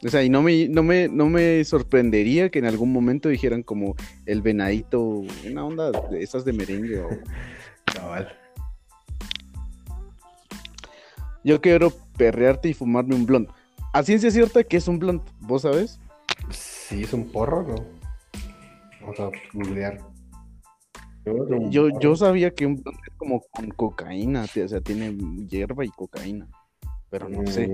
[0.04, 3.62] O sea, y no me, no me, no me sorprendería que en algún momento dijeran
[3.62, 5.00] como el venadito,
[5.50, 7.00] una onda de esas de merengue.
[7.02, 7.10] o-
[7.86, 8.30] Cabal.
[11.44, 13.50] Yo quiero perrearte y fumarme un blunt.
[13.94, 16.00] A ciencia cierta que es un blunt, ¿vos sabes?
[16.50, 17.76] Sí, es un porro, ¿no?
[19.02, 20.00] Vamos a googlear.
[21.70, 25.16] Yo, Yo, sabía que un blunt es como con cocaína, o sea, tiene
[25.48, 26.48] hierba y cocaína.
[27.10, 27.70] pero no sé.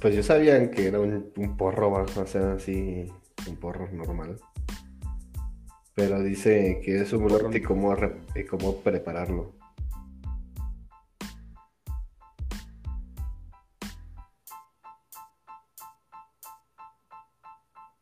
[0.00, 3.04] Pues yo sabía que era un, un porro, o sea, así,
[3.46, 4.40] un porro normal.
[5.94, 7.94] Pero dice que es un blunt y cómo,
[8.34, 9.52] y cómo prepararlo.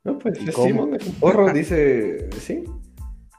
[0.04, 2.62] No, pues es un porro, dice, sí,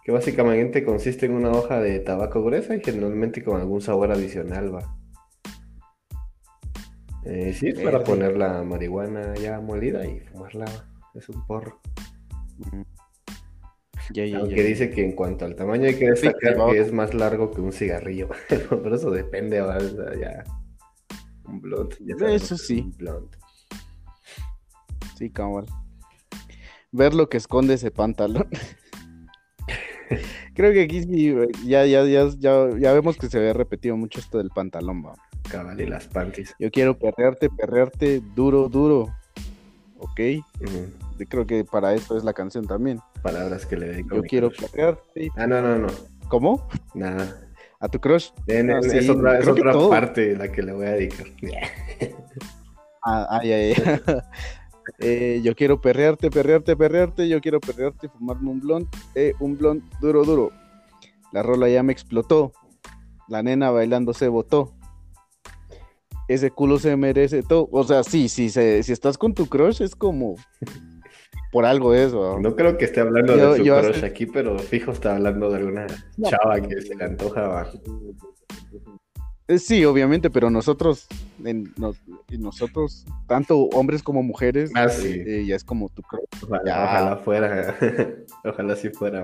[0.03, 4.75] que básicamente consiste en una hoja de tabaco gruesa y generalmente con algún sabor adicional,
[4.75, 4.98] va.
[7.25, 10.65] Eh, sí, es para poner la marihuana ya molida y fumarla.
[11.13, 11.79] Es un porro.
[12.57, 12.81] Mm.
[14.35, 17.51] Aunque dice que en cuanto al tamaño hay que destacar Sí, que es más largo
[17.51, 18.29] que un cigarrillo.
[18.49, 20.43] Pero eso depende, o sea, ya.
[21.45, 21.95] Un blunt.
[21.99, 22.81] ya Eso sí.
[22.81, 23.35] un blunt.
[25.17, 25.65] Sí, cabal.
[26.91, 28.47] Ver lo que esconde ese pantalón.
[30.55, 31.33] Creo que aquí sí,
[31.65, 35.13] ya, ya, ya, ya, ya vemos que se había repetido mucho esto del pantalón, va.
[35.49, 36.55] Cabal y las panties.
[36.59, 39.13] Yo quiero perrearte, perrearte, duro, duro.
[39.97, 40.19] ¿Ok?
[41.17, 42.99] Yo creo que para eso es la canción también.
[43.21, 44.13] Palabras que le dedico.
[44.15, 44.69] a Yo quiero crush.
[44.71, 45.29] perrearte.
[45.35, 45.87] Ah, no, no, no.
[46.29, 46.67] ¿Cómo?
[46.93, 47.41] Nada.
[47.81, 48.29] ¿A tu crush?
[48.47, 49.47] En- en- sí, es otra, es
[49.89, 51.27] parte la que le voy a dedicar.
[53.01, 54.01] Ah, ah, ya, ya.
[54.99, 57.29] Eh, yo quiero perrearte, perrearte, perrearte.
[57.29, 58.87] Yo quiero perrearte, fumarme un blond.
[59.15, 60.51] Eh, un blond duro, duro.
[61.31, 62.51] La rola ya me explotó.
[63.29, 64.73] La nena bailando se botó.
[66.29, 67.67] Ese culo se merece todo.
[67.71, 70.35] O sea, sí, sí, se- si estás con tu crush es como
[71.51, 72.35] por algo eso.
[72.35, 72.39] ¿no?
[72.51, 75.49] No creo que esté hablando Yo- de su crush hace- aquí, pero fijo está hablando
[75.49, 75.87] de alguna
[76.17, 76.29] No.
[76.29, 77.47] chava que se le antoja.
[77.47, 77.69] va.
[79.47, 81.07] Eh, Sí, obviamente, pero nosotros,
[81.43, 85.07] en, nos- en nosotros, tanto hombres como mujeres, Ah, sí.
[85.25, 86.23] eh, ya es como tu crush.
[86.43, 86.83] Ojalá, Ya.
[86.83, 87.77] ojalá fuera.
[88.45, 89.23] ojalá sí fuera.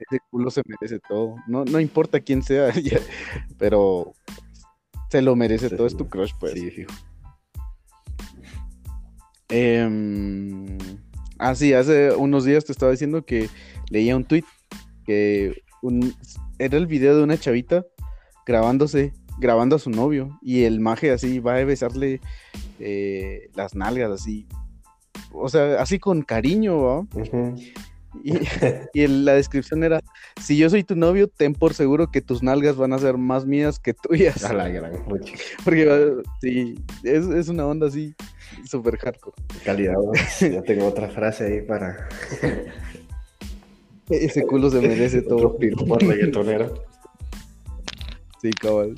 [0.00, 1.36] Ese culo se merece todo.
[1.46, 2.98] No, no importa quién sea, ya,
[3.56, 4.14] pero
[5.12, 5.86] se lo merece Sí, todo.
[5.86, 6.54] Es tu crush, pues.
[6.54, 6.90] Sí, fijo.
[9.50, 10.78] Em,
[11.38, 13.50] ah, sí, hace unos días te estaba diciendo que
[13.90, 14.44] leía un tweet
[15.04, 16.14] que un,
[16.58, 17.84] era el video de una chavita
[18.46, 22.22] grabándose, grabando a su novio y el maje así va a besarle
[22.80, 24.46] eh, las nalgas así.
[25.30, 27.00] O sea, así con cariño, ¿va?
[27.00, 27.54] Ujú.
[28.22, 28.32] Y,
[29.08, 30.00] la descripción era,
[30.40, 33.46] si yo soy tu novio, ten por seguro que tus nalgas van a ser más
[33.46, 34.44] mías que tuyas.
[34.44, 34.92] A la gran.
[35.64, 38.14] Porque sí, es, es una onda así,
[38.64, 39.36] súper hardcore.
[39.64, 39.94] Calidad.
[40.40, 42.08] Ya tengo otra frase ahí para
[44.08, 45.56] Ese culo se merece otro todo.
[45.56, 46.84] piropo reggaetonero.
[48.40, 48.94] Sí, cabal.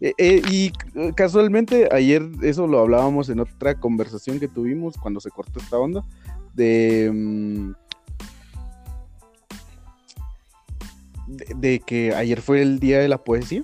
[0.00, 0.72] Eh, eh, y
[1.14, 6.04] casualmente ayer eso lo hablábamos en otra conversación que tuvimos cuando se cortó esta onda
[6.54, 7.74] de,
[11.26, 13.62] de, de que ayer fue el día de la poesía,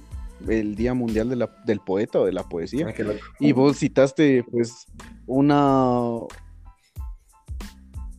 [0.49, 2.87] el día mundial de la- del poeta o de la poesía.
[2.89, 3.13] Ah.
[3.41, 4.87] Y vos citaste, pues,
[5.27, 6.01] una.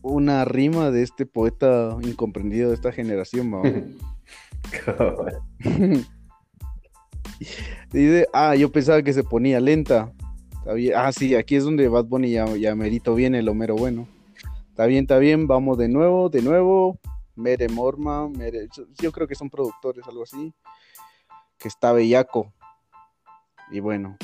[0.06, 3.96] Una rima de este poeta incomprendido de esta generación.
[7.92, 10.12] Dice, ah, yo pensaba que se ponía lenta.
[10.58, 10.92] Está bien.
[10.96, 14.06] Ah, sí, aquí es donde Bad Bunny ya, ya merito viene el Homero bueno.
[14.70, 16.98] Está bien, está bien, vamos de nuevo, de nuevo.
[17.36, 18.68] Mere Morma, Mere-
[19.00, 20.52] yo creo que son productores, algo así.
[21.58, 22.52] Que está bellaco.
[23.70, 24.16] Y bueno,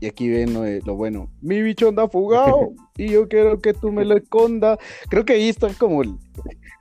[0.00, 0.52] y aquí ven
[0.84, 1.30] lo, bueno.
[1.40, 4.78] Mi bicho anda fugado y yo quiero que tú me lo esconda.
[5.08, 6.16] Creo que ahí está como el-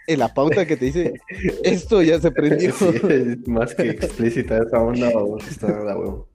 [0.08, 1.14] en la pauta que te dice,
[1.64, 2.74] esto ya se prendió.
[2.74, 6.28] Sí, es más que explícita esa onda, vamos, está de huevo.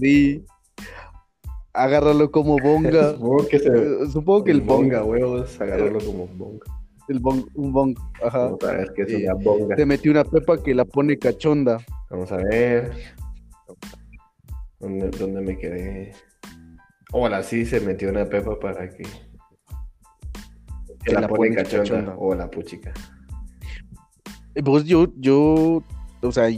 [0.00, 0.44] Sí.
[1.72, 3.12] Agárralo como bonga.
[3.12, 4.06] Supongo que se.
[4.10, 5.00] Supongo que el bonga.
[5.02, 6.64] bonga, huevos, agarrarlo como bonga.
[7.08, 7.96] El bong, un bong.
[8.22, 8.38] Ajá.
[8.46, 9.76] Vamos a ver qué es una bonga.
[9.76, 11.78] Te metió una pepa que la pone cachonda.
[12.10, 12.92] Vamos a ver.
[14.80, 16.12] ¿Dónde, dónde me quedé?
[17.12, 19.04] Hola, sí se metió una pepa para que.
[21.04, 21.84] Que la, la pone pone cachonda.
[21.84, 22.14] cachonda.
[22.18, 22.92] Hola, puchica.
[24.54, 25.82] Eh, Pues yo, yo,
[26.22, 26.48] o sea,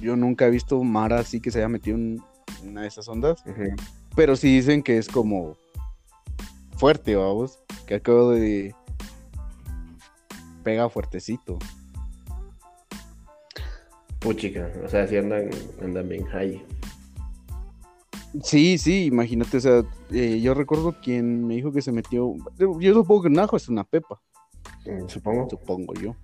[0.00, 2.22] yo nunca he visto Mara así que se haya metido en
[2.62, 3.42] una de esas ondas.
[4.14, 5.56] Pero sí dicen que es como
[6.76, 7.58] fuerte, vamos.
[7.86, 8.74] Que acabo de.
[10.66, 11.60] Pega fuertecito.
[14.18, 14.68] Puchica.
[14.84, 15.48] O sea, si andan,
[15.80, 16.60] andan bien high.
[18.42, 22.34] Sí, sí, imagínate, o sea, eh, yo recuerdo quien me dijo que se metió.
[22.80, 24.20] Yo supongo que un ajo es una pepa.
[24.84, 25.48] Mm, Supongo.
[25.48, 26.16] supongo yo.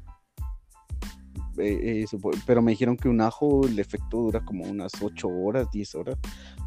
[1.58, 5.28] Eh, eh, supo- pero me dijeron que un ajo, el efecto dura como unas 8
[5.28, 6.18] horas, 10 horas.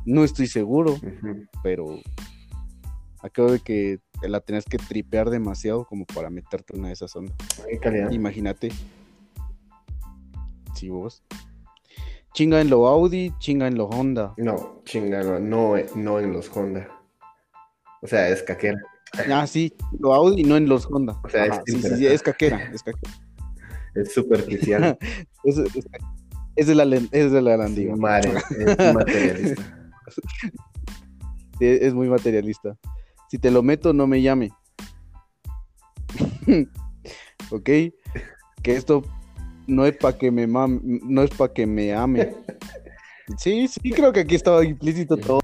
[0.05, 0.95] No estoy seguro,
[1.61, 1.99] pero
[3.21, 6.93] acabo de que te la tenés que tripear demasiado como para meterte en una de
[6.93, 7.35] esas ondas.
[8.11, 8.71] Imagínate.
[10.73, 11.23] Si vos.
[12.33, 14.33] chinga en lo Audi, chinga en lo Honda.
[14.37, 16.89] No, chinga, no, no, en los Honda.
[18.01, 18.77] O sea, es caquera.
[19.31, 21.19] Ah, sí, lo Audi, no en los Honda.
[21.23, 23.13] O sea, es sí, sí, sí, caquera, es caquera.
[23.95, 24.97] Es superficial.
[25.45, 25.87] Es, es,
[26.55, 27.55] es de la, es de la.
[27.95, 29.63] Madre, es materialista.
[31.59, 32.77] Sí, Es muy materialista.
[33.29, 34.51] Si te lo meto, no me llame.
[37.51, 37.65] ok.
[38.61, 39.03] Que esto
[39.67, 42.35] no es para que me mam- no es para que me ame.
[43.39, 45.39] Sí, sí, creo que aquí estaba implícito todo.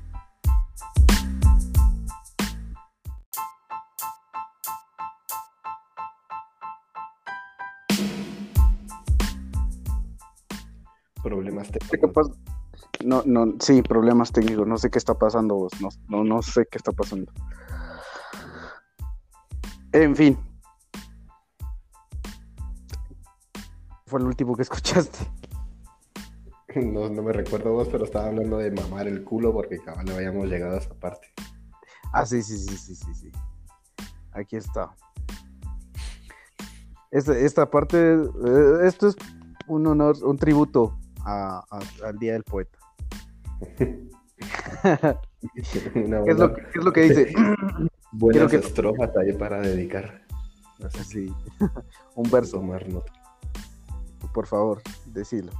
[11.23, 12.31] Problemas ¿Qué técnicos.
[13.05, 14.67] No, no, sí, problemas técnicos.
[14.67, 15.71] No sé qué está pasando vos.
[15.81, 17.31] No, no, no sé qué está pasando.
[19.93, 20.37] En fin.
[24.05, 25.19] Fue el último que escuchaste.
[26.75, 30.15] No, no me recuerdo vos, pero estaba hablando de mamar el culo porque cabal no
[30.15, 31.27] habíamos llegado a esa parte.
[32.13, 33.31] Ah, sí, sí, sí, sí, sí, sí.
[34.31, 34.95] Aquí está.
[37.09, 39.17] Esta, esta parte, eh, esto es
[39.67, 42.77] un honor, un tributo a- a- al Día del Poeta.
[45.95, 47.33] Una ¿Qué es, buena- lo, que- qué es lo que dice?
[48.11, 50.21] buenas quiero que- estrofas ahí para dedicar.
[50.79, 51.33] No sé si Sí.
[52.15, 53.11] un verso, tomar nota.
[54.33, 55.51] por favor, decilo.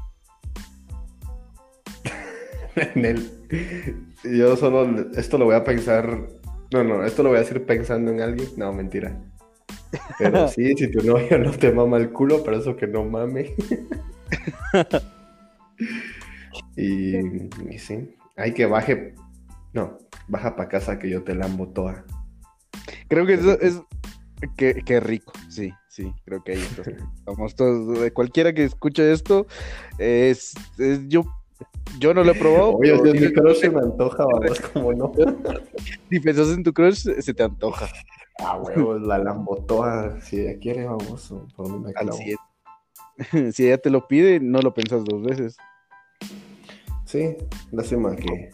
[2.76, 6.28] En el- Yo solo esto lo voy a pensar.
[6.74, 8.48] No, no, esto lo voy a decir pensando en alguien.
[8.56, 9.20] No, mentira.
[10.18, 13.54] Pero sí, si tu novio no te mama el culo, pero eso que no mame.
[16.78, 17.18] y,
[17.74, 19.16] y sí, hay que baje.
[19.74, 19.98] No,
[20.28, 22.06] baja para casa que yo te lambo toda.
[23.12, 23.82] Creo que eso es.
[24.56, 26.68] Qué, qué rico, sí, sí, creo que ahí.
[27.18, 29.46] Estamos todos, cualquiera que escuche esto,
[30.00, 31.24] es, es- yo,
[32.00, 32.76] yo no lo he probado.
[32.78, 35.12] Oye, si mi crush se me antoja, vamos, como no.
[36.10, 37.90] si pensás en tu crush, se te antoja.
[38.40, 40.22] Ah, huevos, la lambo toda.
[40.22, 42.18] Si ella quiere, vamos, por mí me Al clavo.
[43.28, 43.52] 100.
[43.54, 45.58] Si ella te lo pide, no lo pensás dos veces.
[47.06, 47.36] Sí,
[47.72, 48.52] lástima que,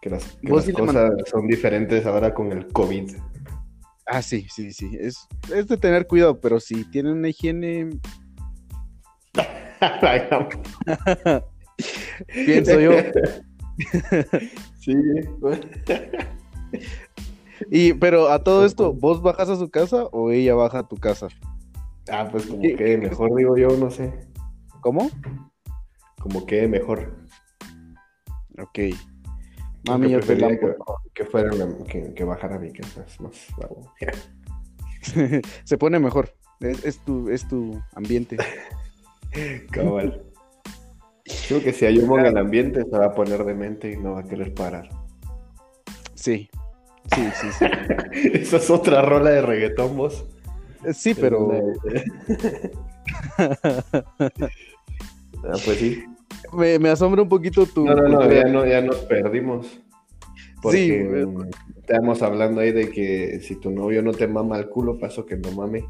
[0.00, 3.12] que las, que cosas son diferentes ahora con el COVID.
[4.06, 4.96] Ah, sí, sí, sí.
[5.00, 7.90] Es, es de tener cuidado, pero si tienen una higiene,
[12.44, 12.92] pienso yo.
[14.78, 14.94] Sí,
[17.70, 20.96] Y, pero a todo esto, ¿vos bajas a su casa o ella baja a tu
[20.96, 21.28] casa?
[22.10, 24.12] ah, pues como ¿Qué- que mejor digo yo, no sé.
[24.80, 25.10] ¿Cómo?
[26.20, 27.16] Como que mejor.
[28.58, 28.78] Ok.
[29.86, 30.74] Mami, yo te que,
[31.14, 31.50] que fuera
[31.88, 33.04] que, que bajara a mi casa.
[33.06, 33.46] Es más.
[35.64, 36.34] Se pone mejor.
[36.60, 38.36] Es, es tu, es tu ambiente.
[39.70, 40.22] Cabal.
[41.48, 44.12] Creo que si hay humo en el ambiente se va a poner demente y no
[44.14, 44.88] va a querer parar.
[46.14, 46.50] Sí.
[47.14, 47.64] Sí, sí, sí.
[48.34, 50.26] Esa es otra rola de reggaetón, vos.
[50.92, 51.50] Sí, pero
[55.42, 56.04] Ah, pues sí.
[56.52, 57.84] Me, me asombra un poquito tu.
[57.84, 59.80] No, no, no, ya, no, ya nos perdimos.
[60.62, 64.98] Porque Sí, estábamos hablando ahí de que si tu novio no te mama el culo,
[64.98, 65.84] paso que no mame.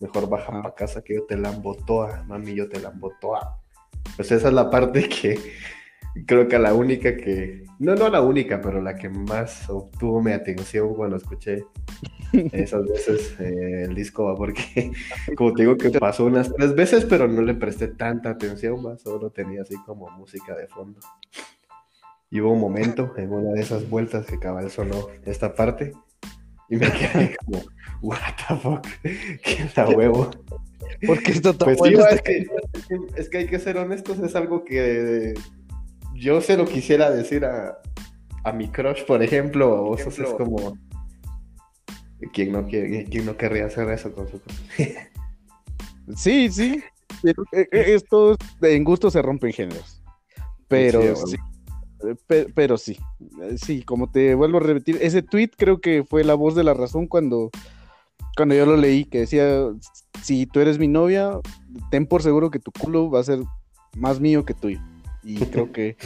[0.00, 0.62] Mejor baja Ajá.
[0.62, 3.58] para casa que yo te lambo toda, mami, yo te lambo toda.
[4.16, 5.38] Pues esa es la parte que
[6.26, 10.32] creo que la única que, no, no la única, pero la que más obtuvo mi
[10.32, 11.64] atención cuando escuché
[12.52, 14.34] esas veces eh, el disco, ¿va?
[14.36, 14.92] porque
[15.36, 18.98] como te digo que pasó unas tres veces, pero no le presté tanta atención, ¿va?
[18.98, 21.00] solo tenía así como música de fondo.
[22.30, 25.92] Y hubo un momento en una de esas vueltas que cabal sonó esta parte
[26.68, 27.62] y me quedé como,
[28.02, 30.30] what the fuck, qué la huevo.
[31.06, 34.18] ¿Por qué está tan Pues bueno este- es, que, es que hay que ser honestos,
[34.18, 35.34] es algo que
[36.14, 37.78] yo se lo quisiera decir a,
[38.44, 40.24] a mi crush, por ejemplo, a vos Ejemplo.
[40.28, 40.78] es como...
[42.34, 44.58] ¿Quién no, quiere, ¿Quién no querría hacer eso con su crush?
[46.16, 46.82] Sí, sí.
[47.22, 50.02] Pero, eh, eh, Esto en gusto se rompen géneros.
[50.66, 51.36] Pero Sí, sí.
[52.08, 52.98] Eh, pe- Pero sí.
[53.42, 56.64] Eh, Sí, como te vuelvo a repetir, ese tweet creo que fue la voz de
[56.64, 57.50] la razón cuando,
[58.36, 59.66] cuando yo lo leí, que decía,
[60.22, 61.38] si tú eres mi novia,
[61.90, 63.40] ten por seguro que tu culo va a ser
[63.96, 64.80] más mío que tuyo.
[65.22, 65.96] Y creo que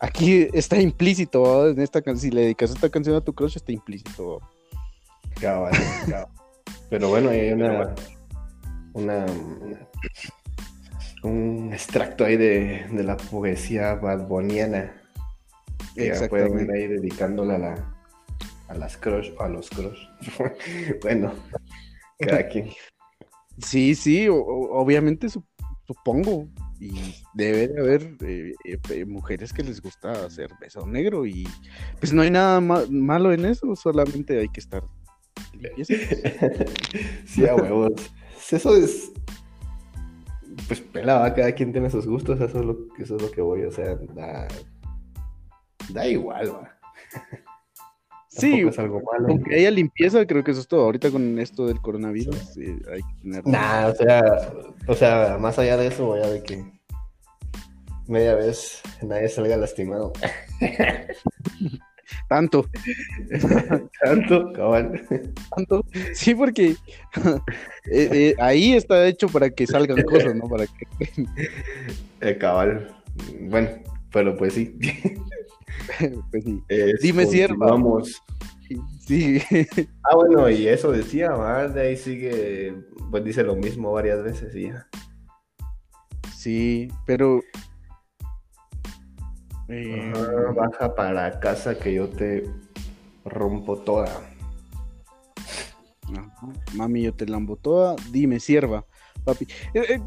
[0.00, 1.68] aquí está implícito, ¿va?
[1.70, 4.38] en esta can- si le dedicas esta canción a tu crush, está implícito.
[4.40, 4.50] ¿va?
[5.40, 5.72] Cabal,
[6.08, 6.26] cabal.
[6.90, 7.94] Pero bueno, hay una,
[8.94, 9.26] una,
[11.22, 14.94] un extracto ahí de, de la poesía badboniana
[15.94, 17.96] que ya pueden ir ahí dedicándola a, la,
[18.68, 19.98] a las crush o a los crush.
[21.02, 21.32] bueno,
[22.18, 22.70] cada quien.
[23.58, 25.44] Sí, sí, o- obviamente su-
[25.86, 26.46] supongo.
[26.80, 31.48] Y debe de haber eh, eh, mujeres que les gusta hacer beso negro y
[31.98, 34.84] pues no hay nada malo en eso, solamente hay que estar
[37.26, 37.92] sí, a huevos.
[38.50, 39.12] Eso es
[40.66, 43.64] pues pelaba, cada quien tiene sus gustos, eso es lo, eso es lo que voy,
[43.64, 44.48] o sea, da,
[45.90, 46.78] da igual, va.
[48.38, 49.28] Sí, es algo malo.
[49.28, 50.84] Aunque haya limpieza, creo que eso es todo.
[50.84, 53.46] Ahorita con esto del coronavirus hay que tener.
[53.46, 54.22] Nah, o sea,
[54.86, 56.64] o sea, más allá de eso, vaya de que
[58.06, 60.12] media vez nadie salga lastimado.
[62.28, 62.66] Tanto.
[64.02, 65.06] Tanto, cabal.
[65.54, 65.84] Tanto.
[66.12, 66.70] Sí, porque
[67.90, 70.48] eh, eh, ahí está hecho para que salgan cosas, ¿no?
[70.48, 70.86] Para que.
[72.20, 72.94] Eh, cabal.
[73.40, 73.70] Bueno,
[74.12, 74.74] pero pues sí.
[76.30, 76.62] pues sí.
[77.00, 77.58] Dime cierto.
[77.58, 78.22] Vamos.
[79.00, 79.40] Sí.
[80.02, 82.74] Ah, bueno, y eso decía, más de ahí sigue,
[83.10, 84.86] pues dice lo mismo varias veces y ya.
[86.36, 87.40] Sí, pero
[89.68, 90.12] eh,
[90.54, 92.48] baja para casa que yo te
[93.24, 94.08] rompo toda.
[96.74, 97.96] Mami, yo te lambo toda.
[98.10, 98.84] Dime, sierva,
[99.24, 99.46] papi.
[99.74, 100.00] Eh,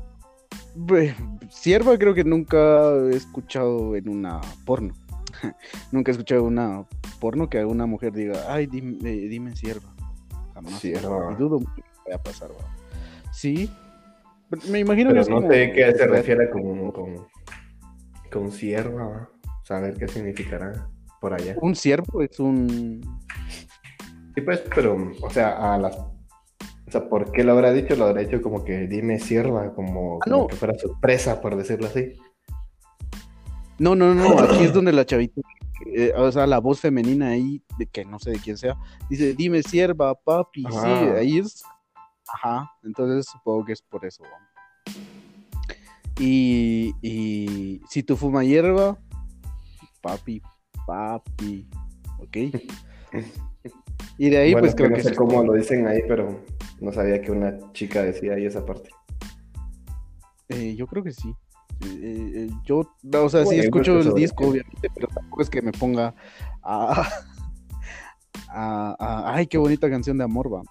[0.90, 1.16] eh,
[1.50, 4.96] sierva creo que nunca he escuchado en una porno.
[5.92, 6.86] nunca he escuchado una
[7.20, 9.94] porno que alguna mujer diga, ay, dime, dime sierva.
[10.54, 10.80] Jamás.
[10.80, 11.36] Sierva.
[11.38, 12.50] dudo que vaya a pasar,
[13.32, 13.70] Sí.
[14.70, 17.28] Me imagino que no sé qué se refiere con, con,
[18.30, 19.30] con sierva
[19.64, 20.90] saber qué significará
[21.22, 21.56] por allá.
[21.62, 23.02] Un ciervo es un.
[24.36, 25.96] Sí, pues, pero, o sea, a las.
[25.98, 27.96] O sea, ¿por qué lo habrá dicho?
[27.96, 32.14] Lo habrá dicho como que dime sierva, como, ah, que fuera sorpresa, por decirlo así.
[33.82, 35.42] No, no, no, aquí es donde la chavita,
[35.88, 38.78] eh, o sea, la voz femenina ahí, de que no sé de quién sea,
[39.10, 41.64] dice, dime sierva, papi, sí, ahí es.
[42.32, 44.24] Ajá, entonces supongo que es por eso.
[46.20, 49.00] Y, y si tú fumas hierba,
[50.02, 50.44] papi,
[50.86, 51.68] papi,
[52.20, 52.38] ¿ok?
[54.20, 54.98] Y de ahí, pues creo que.
[54.98, 56.46] No sé cómo lo dicen ahí, pero
[56.80, 58.92] no sabía que una chica decía ahí esa parte.
[60.50, 61.34] Eh, yo creo que sí.
[61.84, 66.14] Eh, yo, o sea, sí escucho el disco, obviamente, pero tampoco es que me ponga
[66.62, 67.08] a,
[68.50, 70.62] a, ay, qué bonita canción de amor, va.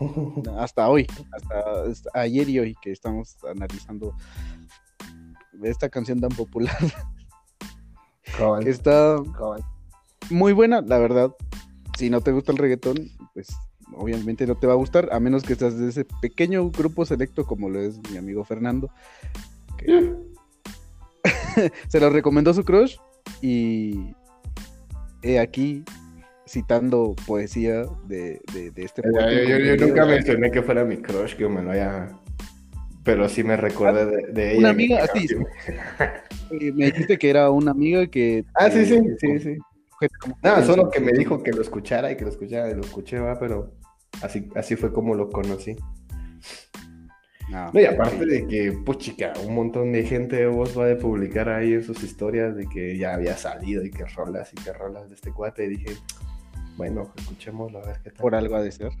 [0.58, 4.14] hasta hoy, hasta, ayer y hoy que estamos analizando
[5.62, 6.76] esta canción tan popular
[8.66, 9.22] está
[10.30, 11.34] muy buena, la verdad.
[11.98, 13.48] Si no te gusta el reggaetón, pues
[13.96, 17.46] obviamente no te va a gustar, a menos que estás de ese pequeño grupo selecto
[17.46, 18.90] como lo es mi amigo Fernando.
[21.88, 22.96] se lo recomendó su crush
[23.40, 24.14] y
[25.22, 25.84] he aquí
[26.46, 28.40] citando poesía de,
[28.76, 32.10] este yo, yo, nunca mencioné que fuera mi crush, que me lo haya
[33.04, 34.58] pero sí me recuerda de, ella.
[34.58, 35.28] Una amiga, así.
[36.50, 38.44] me dijiste que era una amiga que.
[38.54, 39.58] Ah, sí, sí, sí, sí.
[40.42, 43.18] Nada, solo que me dijo que lo escuchara y que lo escuchara y lo escuché,
[43.18, 43.74] va, pero
[44.22, 45.76] así, así fue como lo conocí.
[47.50, 51.48] No, y aparte de que, pues chica, un montón de gente vos va a publicar
[51.48, 55.08] ahí en sus historias de que ya había salido y que rolas y que rolas
[55.08, 55.66] de este cuate.
[55.66, 55.96] Y dije,
[56.76, 58.22] bueno, escuchémoslo a ver qué tal.
[58.22, 58.92] Por algo ha de ser.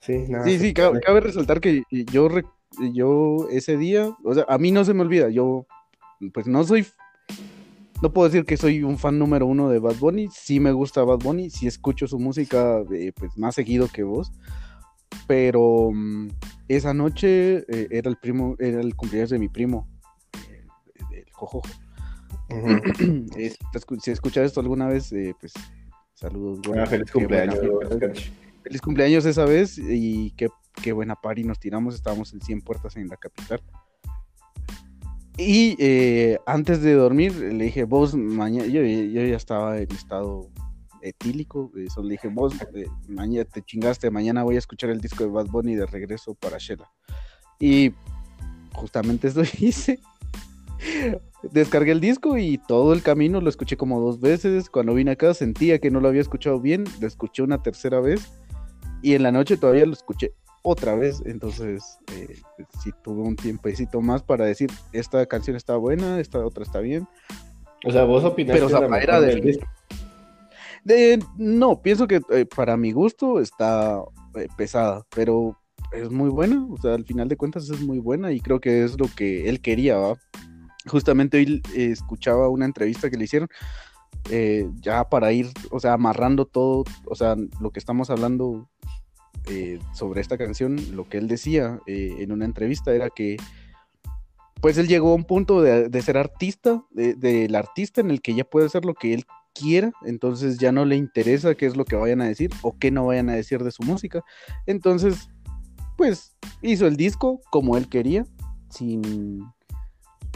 [0.00, 2.28] Sí, nada, sí, sí, cabe, cabe, resaltar que yo
[2.92, 5.66] yo ese día, o sea, a mí no se me olvida, yo
[6.32, 6.86] pues no soy,
[8.02, 11.04] no puedo decir que soy un fan número uno de Bad Bunny, sí me gusta
[11.04, 14.32] Bad Bunny, sí escucho su música eh, pues más seguido que vos,
[15.26, 16.28] pero mm,
[16.68, 19.88] esa noche eh, era el primo, era el cumpleaños de mi primo,
[20.48, 20.66] eh,
[21.12, 21.62] el Jojo.
[24.02, 25.54] si escuchas esto alguna vez, pues
[26.14, 26.60] saludos.
[26.76, 27.58] Ah, feliz cumpleaños.
[28.62, 30.48] feliz cumpleaños esa vez y qué
[30.80, 33.60] qué buena pari nos tiramos, estábamos en 100 puertas en la capital.
[35.36, 40.50] Y eh, antes de dormir le dije, vos mañana, yo, ya estaba en estado
[41.02, 45.24] etílico, eso le dije, vos eh, mañana te chingaste, mañana voy a escuchar el disco
[45.24, 46.90] de Bad Bunny de regreso para Shella.
[47.58, 47.92] Y
[48.72, 50.00] justamente eso hice.
[51.42, 54.70] Descargué el disco y todo el camino lo escuché como dos veces.
[54.70, 58.32] Cuando vine acá sentía que no lo había escuchado bien, lo escuché una tercera vez
[59.02, 60.32] y en la noche todavía lo escuché
[60.62, 61.22] otra vez.
[61.26, 62.36] Entonces, eh,
[62.82, 67.08] si tuve un tiempecito más para decir, esta canción está buena, esta otra está bien.
[67.84, 69.60] O sea, vos opinas Pero, era del...
[70.84, 74.02] De, no, pienso que eh, para mi gusto está
[74.34, 75.58] eh, pesada, pero
[75.92, 78.84] es muy buena, o sea, al final de cuentas es muy buena y creo que
[78.84, 80.16] es lo que él quería, ¿va?
[80.86, 83.48] Justamente hoy escuchaba una entrevista que le hicieron,
[84.80, 88.68] ya para ir, o sea, amarrando todo, o sea, lo que estamos hablando
[89.48, 93.36] eh, sobre esta canción, lo que él decía eh, en una entrevista era que
[94.60, 98.44] pues él llegó a un punto de, ser artista, del artista en el que ya
[98.44, 99.24] puede hacer lo que él
[99.54, 102.90] quiera, entonces ya no le interesa qué es lo que vayan a decir o qué
[102.90, 104.22] no vayan a decir de su música.
[104.66, 105.28] Entonces,
[105.96, 108.24] pues hizo el disco como él quería,
[108.70, 109.42] sin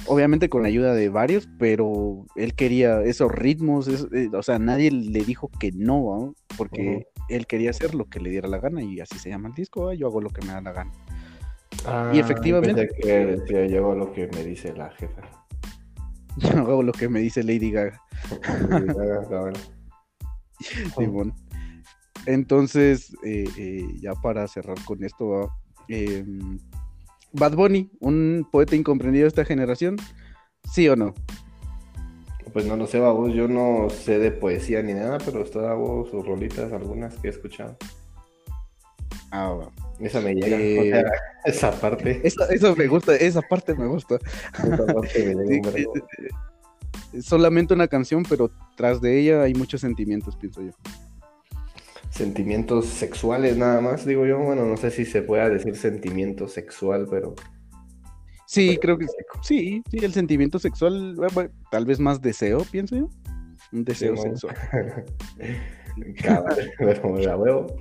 [0.07, 4.91] obviamente con la ayuda de varios, pero él quería esos ritmos, eh, o sea, nadie
[4.91, 9.01] le dijo que no, porque él quería hacer lo que le diera la gana y
[9.01, 10.93] así se llama el disco, yo hago lo que me da la gana.
[11.85, 12.89] Ah, y efectivamente.
[13.01, 15.46] Que decía, yo hago lo que me dice la jefa.
[16.41, 18.01] Yo hago lo que me dice Lady Gaga.
[18.69, 19.53] Lady Gaga,
[22.27, 25.51] Entonces, eh, eh, ya para cerrar con esto,
[25.89, 26.59] em,
[27.33, 29.97] Bad Bunny, un poeta incomprendido de esta generación,
[30.73, 31.15] ¿sí o no?
[32.53, 36.11] Pues no lo sé, vos, yo no sé de poesía ni nada, pero está vos
[36.11, 37.77] sus rolitas, algunas que he escuchado.
[39.31, 39.71] Ah, va.
[39.99, 40.57] Esa me llega.
[40.59, 41.05] Eh,
[41.45, 42.21] esa parte.
[42.25, 44.19] eso me gusta, esa parte me gusta.
[44.53, 45.71] Esa parte me llega,
[47.21, 50.73] solamente una canción, pero tras de ella hay muchos sentimientos, pienso yo.
[52.11, 54.39] Sentimientos sexuales nada más, digo yo.
[54.39, 57.35] Bueno, no sé si se pueda decir sentimiento sexual, pero...
[58.47, 59.07] Sí, creo que
[59.43, 61.17] sí, sí, el sentimiento sexual,
[61.71, 63.11] tal vez más deseo, pienso yo.
[63.73, 64.55] Un deseo sexual.
[66.79, 67.77] pero la huevo.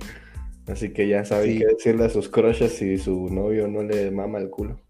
[0.68, 4.38] Así que ya saben qué decirle a sus crushes si su novio no le mama
[4.38, 4.80] el culo.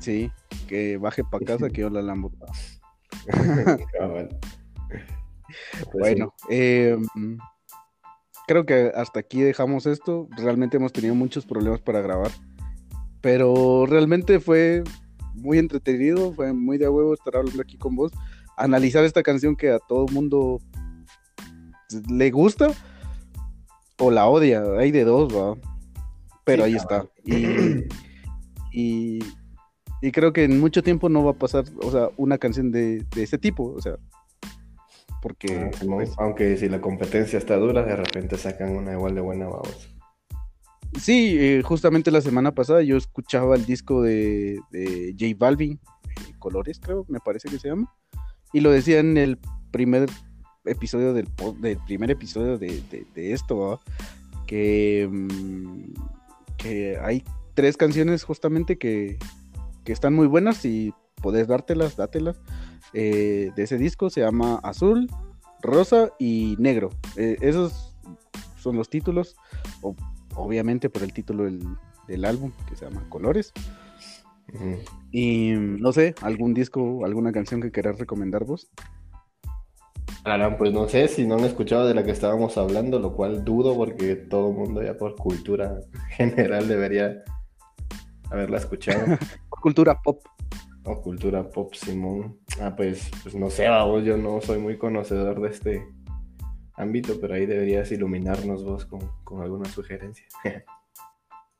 [0.00, 0.30] Sí,
[0.66, 2.32] que baje para casa que yo la lambo.
[5.92, 7.06] Pues bueno, em,
[8.48, 10.26] creo que hasta aquí dejamos esto.
[10.36, 12.32] Realmente hemos tenido muchos problemas para grabar.
[13.20, 14.82] Pero realmente fue
[15.34, 18.10] muy entretenido, fue muy de huevo estar hablando aquí con vos.
[18.56, 20.58] Analizar esta canción que a todo mundo
[22.10, 22.74] le gusta
[23.98, 25.56] o la odia, hay de dos, va.
[26.44, 27.06] Pero ahí está.
[28.72, 29.20] Y,
[30.02, 33.04] y, creo que en mucho tiempo no va a pasar, o sea, una canción de,
[33.14, 33.96] de ese tipo, o sea,
[35.22, 35.70] porque...
[35.72, 39.46] Ah, pues, aunque si la competencia está dura, de repente sacan una igual de buena,
[39.46, 39.94] vamos.
[41.00, 46.34] Sí, eh, justamente la semana pasada yo escuchaba el disco de, de J Balvin, eh,
[46.38, 47.90] Colores creo, me parece que se llama,
[48.52, 49.38] y lo decía en el
[49.70, 50.10] primer
[50.64, 51.28] episodio del,
[51.60, 52.82] del primer episodio de,
[53.16, 53.80] esto,
[54.46, 55.94] que, mm,
[56.56, 59.18] que hay tres canciones justamente que,
[59.86, 62.40] están muy buenas y podés dártelas, dátelas.
[62.94, 65.10] Eh, de ese disco se llama Azul,
[65.60, 66.90] Rosa y Negro.
[67.16, 67.94] Eh, esos
[68.58, 69.36] son los títulos,
[70.34, 73.52] obviamente por el título del, álbum que se llama Colores.
[75.10, 78.70] Y no sé, algún disco, alguna canción que querás recomendar vos.
[80.26, 83.44] Ahora, pues no sé si no han escuchado de la que estábamos hablando, lo cual
[83.44, 85.80] dudo porque todo el mundo ya por cultura
[86.16, 87.22] general debería
[88.30, 89.18] haberla escuchado.
[89.50, 90.24] cultura pop.
[90.84, 92.38] O cultura pop, Simón.
[92.58, 95.86] Ah, pues, pues no sé, vos, yo no soy muy conocedor de este
[96.74, 100.26] ámbito, pero ahí deberías iluminarnos vos con, alguna sugerencia.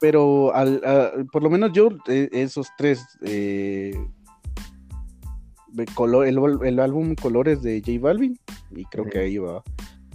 [0.00, 3.94] pero al, por lo menos yo, eh, esos tres eh,
[5.76, 8.38] el, álbum Colores de J Balvin
[8.70, 9.62] y creo que ahí va.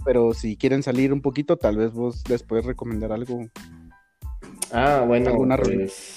[0.04, 3.46] Pero si quieren salir un poquito, tal vez vos les puedes recomendar algo.
[4.72, 6.16] Ah, bueno, alguna pues...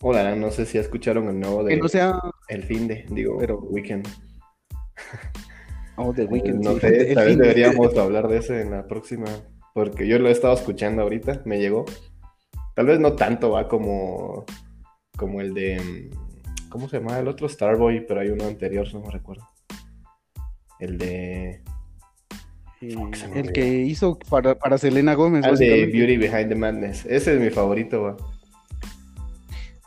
[0.00, 2.20] Hola, no sé si escucharon el nuevo de no sea...
[2.48, 4.06] El fin de, digo, pero Weekend.
[5.96, 6.62] Oh, The Weekend.
[6.62, 9.26] No sé, tal vez deberíamos hablar de ese en la próxima,
[9.72, 11.86] porque yo lo he estado escuchando ahorita, me llegó.
[12.74, 14.44] Tal vez no tanto va como
[15.16, 16.10] como el de
[16.68, 17.48] ¿Cómo se llama el otro?
[17.48, 19.46] Starboy, pero hay uno anterior, no me recuerdo.
[20.78, 21.62] El de.
[22.80, 25.44] el que hizo para, para Selena Gómez.
[25.46, 27.06] El de Beauty Behind the Madness.
[27.06, 28.16] Ese es mi favorito, va.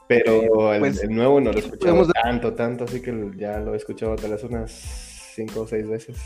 [0.07, 3.77] Pero el, pues, nuevo no lo he escuchado tanto, tanto, así que ya lo he
[3.77, 4.71] escuchado tal vez unas
[5.35, 6.17] cinco o seis veces.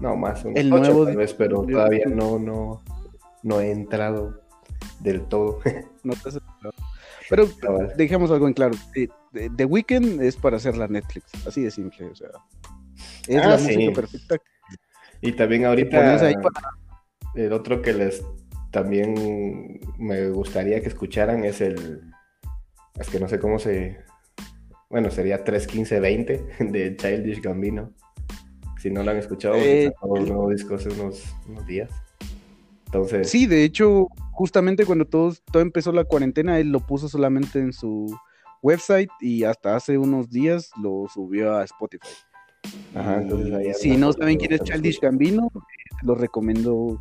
[0.00, 2.82] No, más, unas el nuevo tal vez, pero todavía no, no,
[3.44, 4.40] no he entrado
[4.98, 5.60] del todo.
[6.02, 6.40] no te has
[7.30, 7.48] pero
[7.96, 8.76] dejemos algo en claro.
[9.32, 12.28] The Weeknd es para hacer la Netflix, así de simple, o sea.
[13.28, 14.36] Es ah, la música perfecta.
[15.20, 16.18] Y también ahorita
[17.36, 18.24] el otro que les
[18.72, 22.02] también me gustaría que escucharan es el
[22.98, 23.98] es que no sé cómo se
[24.88, 27.92] bueno, sería 31520 de Childish Gambino.
[28.80, 31.90] Si no lo han escuchado, eh, un nuevo disco hace unos, unos días.
[32.92, 37.60] Entonces, sí, de hecho, justamente cuando todo, todo empezó la cuarentena, él lo puso solamente
[37.60, 38.12] en su
[38.62, 42.08] website y hasta hace unos días lo subió a Spotify.
[42.96, 45.52] Ajá, entonces si no saben quién es Childish Gambino,
[46.02, 47.00] lo recomiendo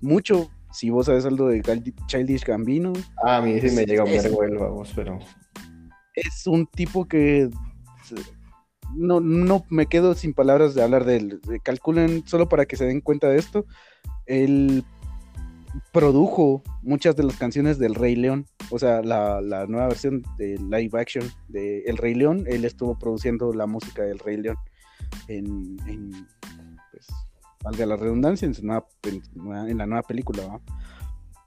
[0.00, 0.50] mucho.
[0.72, 1.62] Si vos sabes algo de
[2.06, 2.92] Childish Gambino.
[3.24, 5.20] Ah, a mí sí me llega un vergüenza, vamos, pero.
[6.14, 7.48] es un tipo que
[8.94, 11.40] no, no me quedo sin palabras de hablar de él.
[11.62, 13.64] Calculen, solo para que se den cuenta de esto,
[14.26, 14.84] él
[15.92, 20.98] produjo muchas de las canciones del Rey León, o sea, la, nueva versión de live
[20.98, 24.56] action de El Rey León, él estuvo produciendo la música del Rey León
[25.28, 25.76] en,
[26.92, 27.06] pues,
[27.62, 28.54] valga la redundancia, en,
[29.68, 30.60] en la nueva película.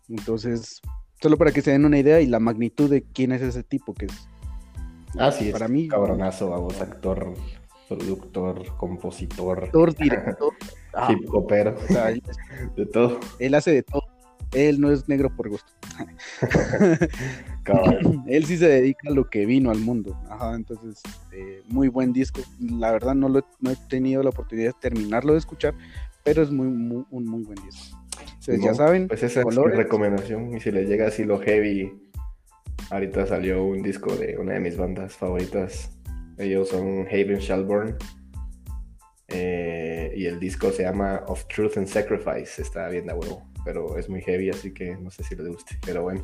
[0.10, 0.82] Entonces,
[1.22, 3.94] solo para que se den una idea y la magnitud de quién es ese tipo,
[3.94, 4.28] que es
[5.18, 5.88] Ah, sí, para mí.
[5.88, 7.34] Cabronazo, vamos, actor,
[7.88, 9.66] productor, compositor.
[9.66, 10.54] Actor, director.
[10.94, 11.74] Ah, hip hopero.
[12.76, 13.18] de todo.
[13.40, 14.04] Él hace de todo.
[14.54, 15.72] Él no es negro por gusto.
[18.28, 20.20] él sí se dedica a lo que vino al mundo.
[20.30, 22.42] Ajá, entonces, eh, muy buen disco.
[22.60, 25.74] La verdad no, lo, no he tenido la oportunidad de terminarlo de escuchar,
[26.24, 27.98] pero es muy, muy un muy buen disco.
[28.20, 29.08] Entonces, ya saben.
[29.08, 30.56] Pues esa es mi recomendación.
[30.56, 31.92] Y si le llega así lo heavy
[32.92, 35.98] Ahorita salió un disco de una de mis bandas favoritas.
[36.38, 37.96] Ellos son Haven Shelburne.
[39.30, 42.62] Eh, y el disco se llama Of Truth and Sacrifice.
[42.62, 43.50] Está bien de huevo.
[43.64, 45.78] Pero es muy heavy, así que no sé si les guste.
[45.86, 46.24] Pero bueno.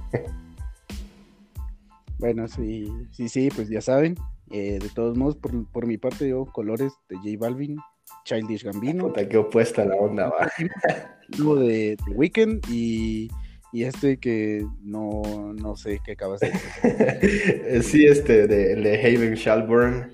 [2.19, 4.15] Bueno, sí, sí, sí, pues ya saben.
[4.49, 7.77] Eh, de todos modos, por, mi parte, yo, colores de J Balvin,
[8.25, 9.07] Childish Gambino.
[9.07, 10.49] Puta, qué opuesta la onda, va.
[11.59, 13.29] de, de Weekend y
[13.71, 17.83] y este que no, no sé qué acabas de decir.
[17.83, 20.11] sí, este de, de Haven Shalburn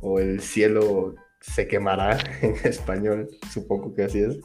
[0.00, 4.40] o El cielo se quemará en español, supongo que así es.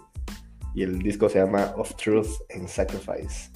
[0.76, 3.52] Y el disco se llama Of Truth and Sacrifice.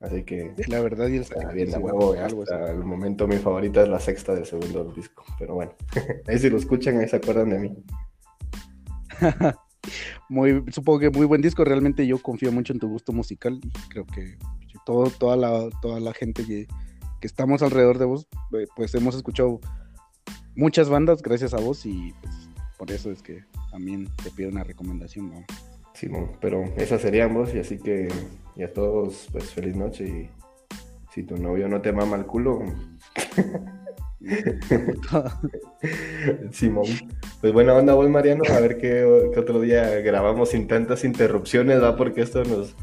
[0.00, 0.54] Así que.
[0.68, 2.14] La verdad, y está bien huevo.
[2.14, 5.24] Hasta el momento mi favorita es la sexta del segundo disco.
[5.38, 5.72] Pero bueno,
[6.26, 7.76] ahí si lo escuchan, ahí se acuerdan de mí.
[10.28, 11.64] muy, supongo que muy buen disco.
[11.64, 14.38] Realmente yo confío mucho en tu gusto musical y creo que
[14.88, 16.66] todo, toda, la, toda la gente que,
[17.20, 19.60] estamos alrededor de vos, eh, pues hemos escuchado
[20.56, 22.34] muchas bandas gracias a vos y pues,
[22.78, 25.30] por eso es que también te pido una recomendación.
[25.30, 25.44] ¿no?
[25.98, 28.06] Simón, pero esas serían vos y así que
[28.54, 30.30] y a todos pues feliz noche y
[31.12, 32.60] si tu novio no te mama el culo
[36.52, 36.86] Simón.
[37.40, 38.44] Pues buena onda, vos, Mariano.
[38.48, 41.96] A ver qué, otro día grabamos sin tantas interrupciones, ¿va?
[41.96, 42.76] Porque esto nos,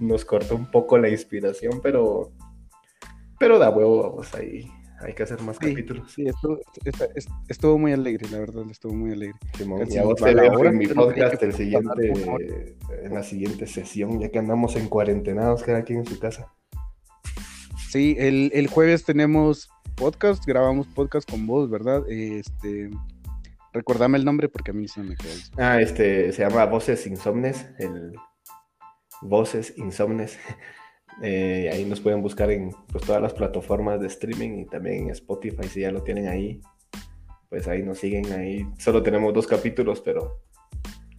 [0.00, 2.32] nos cortó un poco la inspiración, pero,
[3.38, 4.70] pero da huevo, vamos, ahí.
[5.04, 6.10] Hay que hacer más capítulos.
[6.12, 6.58] Sí, estuvo,
[7.48, 9.38] estuvo, muy alegre, la verdad, estuvo muy alegre.
[9.88, 12.12] Ya vos te en mi podcast el siguiente,
[13.02, 16.50] en la siguiente sesión, ya que andamos en cuarentenados cada quien en su casa.
[17.90, 22.02] Sí, el, el jueves tenemos podcast, grabamos podcast con vos, ¿verdad?
[22.08, 22.90] Este,
[23.74, 25.34] recordame el nombre porque a mí se me quedó.
[25.58, 28.14] Ah, este, se llama Voces Insomnes, el
[29.20, 30.38] Voces Insomnes.
[31.22, 35.10] Eh, ahí nos pueden buscar en pues, todas las plataformas de streaming y también en
[35.10, 36.60] Spotify, si ya lo tienen ahí.
[37.48, 38.66] Pues ahí nos siguen ahí.
[38.78, 40.40] Solo tenemos dos capítulos, pero,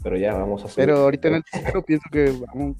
[0.03, 0.87] pero ya vamos a subir.
[0.87, 1.43] Pero ahorita en el
[1.85, 2.75] pienso que vamos,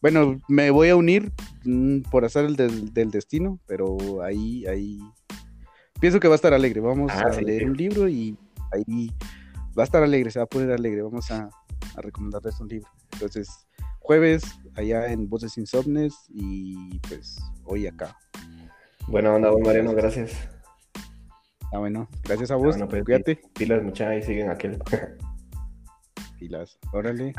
[0.00, 1.32] bueno, me voy a unir
[1.64, 5.00] mm, por hacer el del, destino, pero ahí, ahí
[6.00, 6.80] pienso que va a estar alegre.
[6.80, 8.36] Vamos ah, a leer un libro y
[8.72, 9.10] ahí
[9.76, 11.02] va a estar alegre, se va a poner alegre.
[11.02, 11.50] Vamos a,
[11.96, 12.88] recomendarles un libro.
[13.14, 13.66] Entonces,
[14.00, 14.44] jueves
[14.76, 18.16] allá en Voces Insomnes y pues hoy acá.
[19.08, 20.32] Buena onda, don Mariano, gracias.
[21.72, 23.40] Ah, bueno, gracias a vos, pues, cuídate.
[23.54, 24.78] Pilas, muchachos, y siguen aquel.
[26.38, 27.34] Pilas, órale.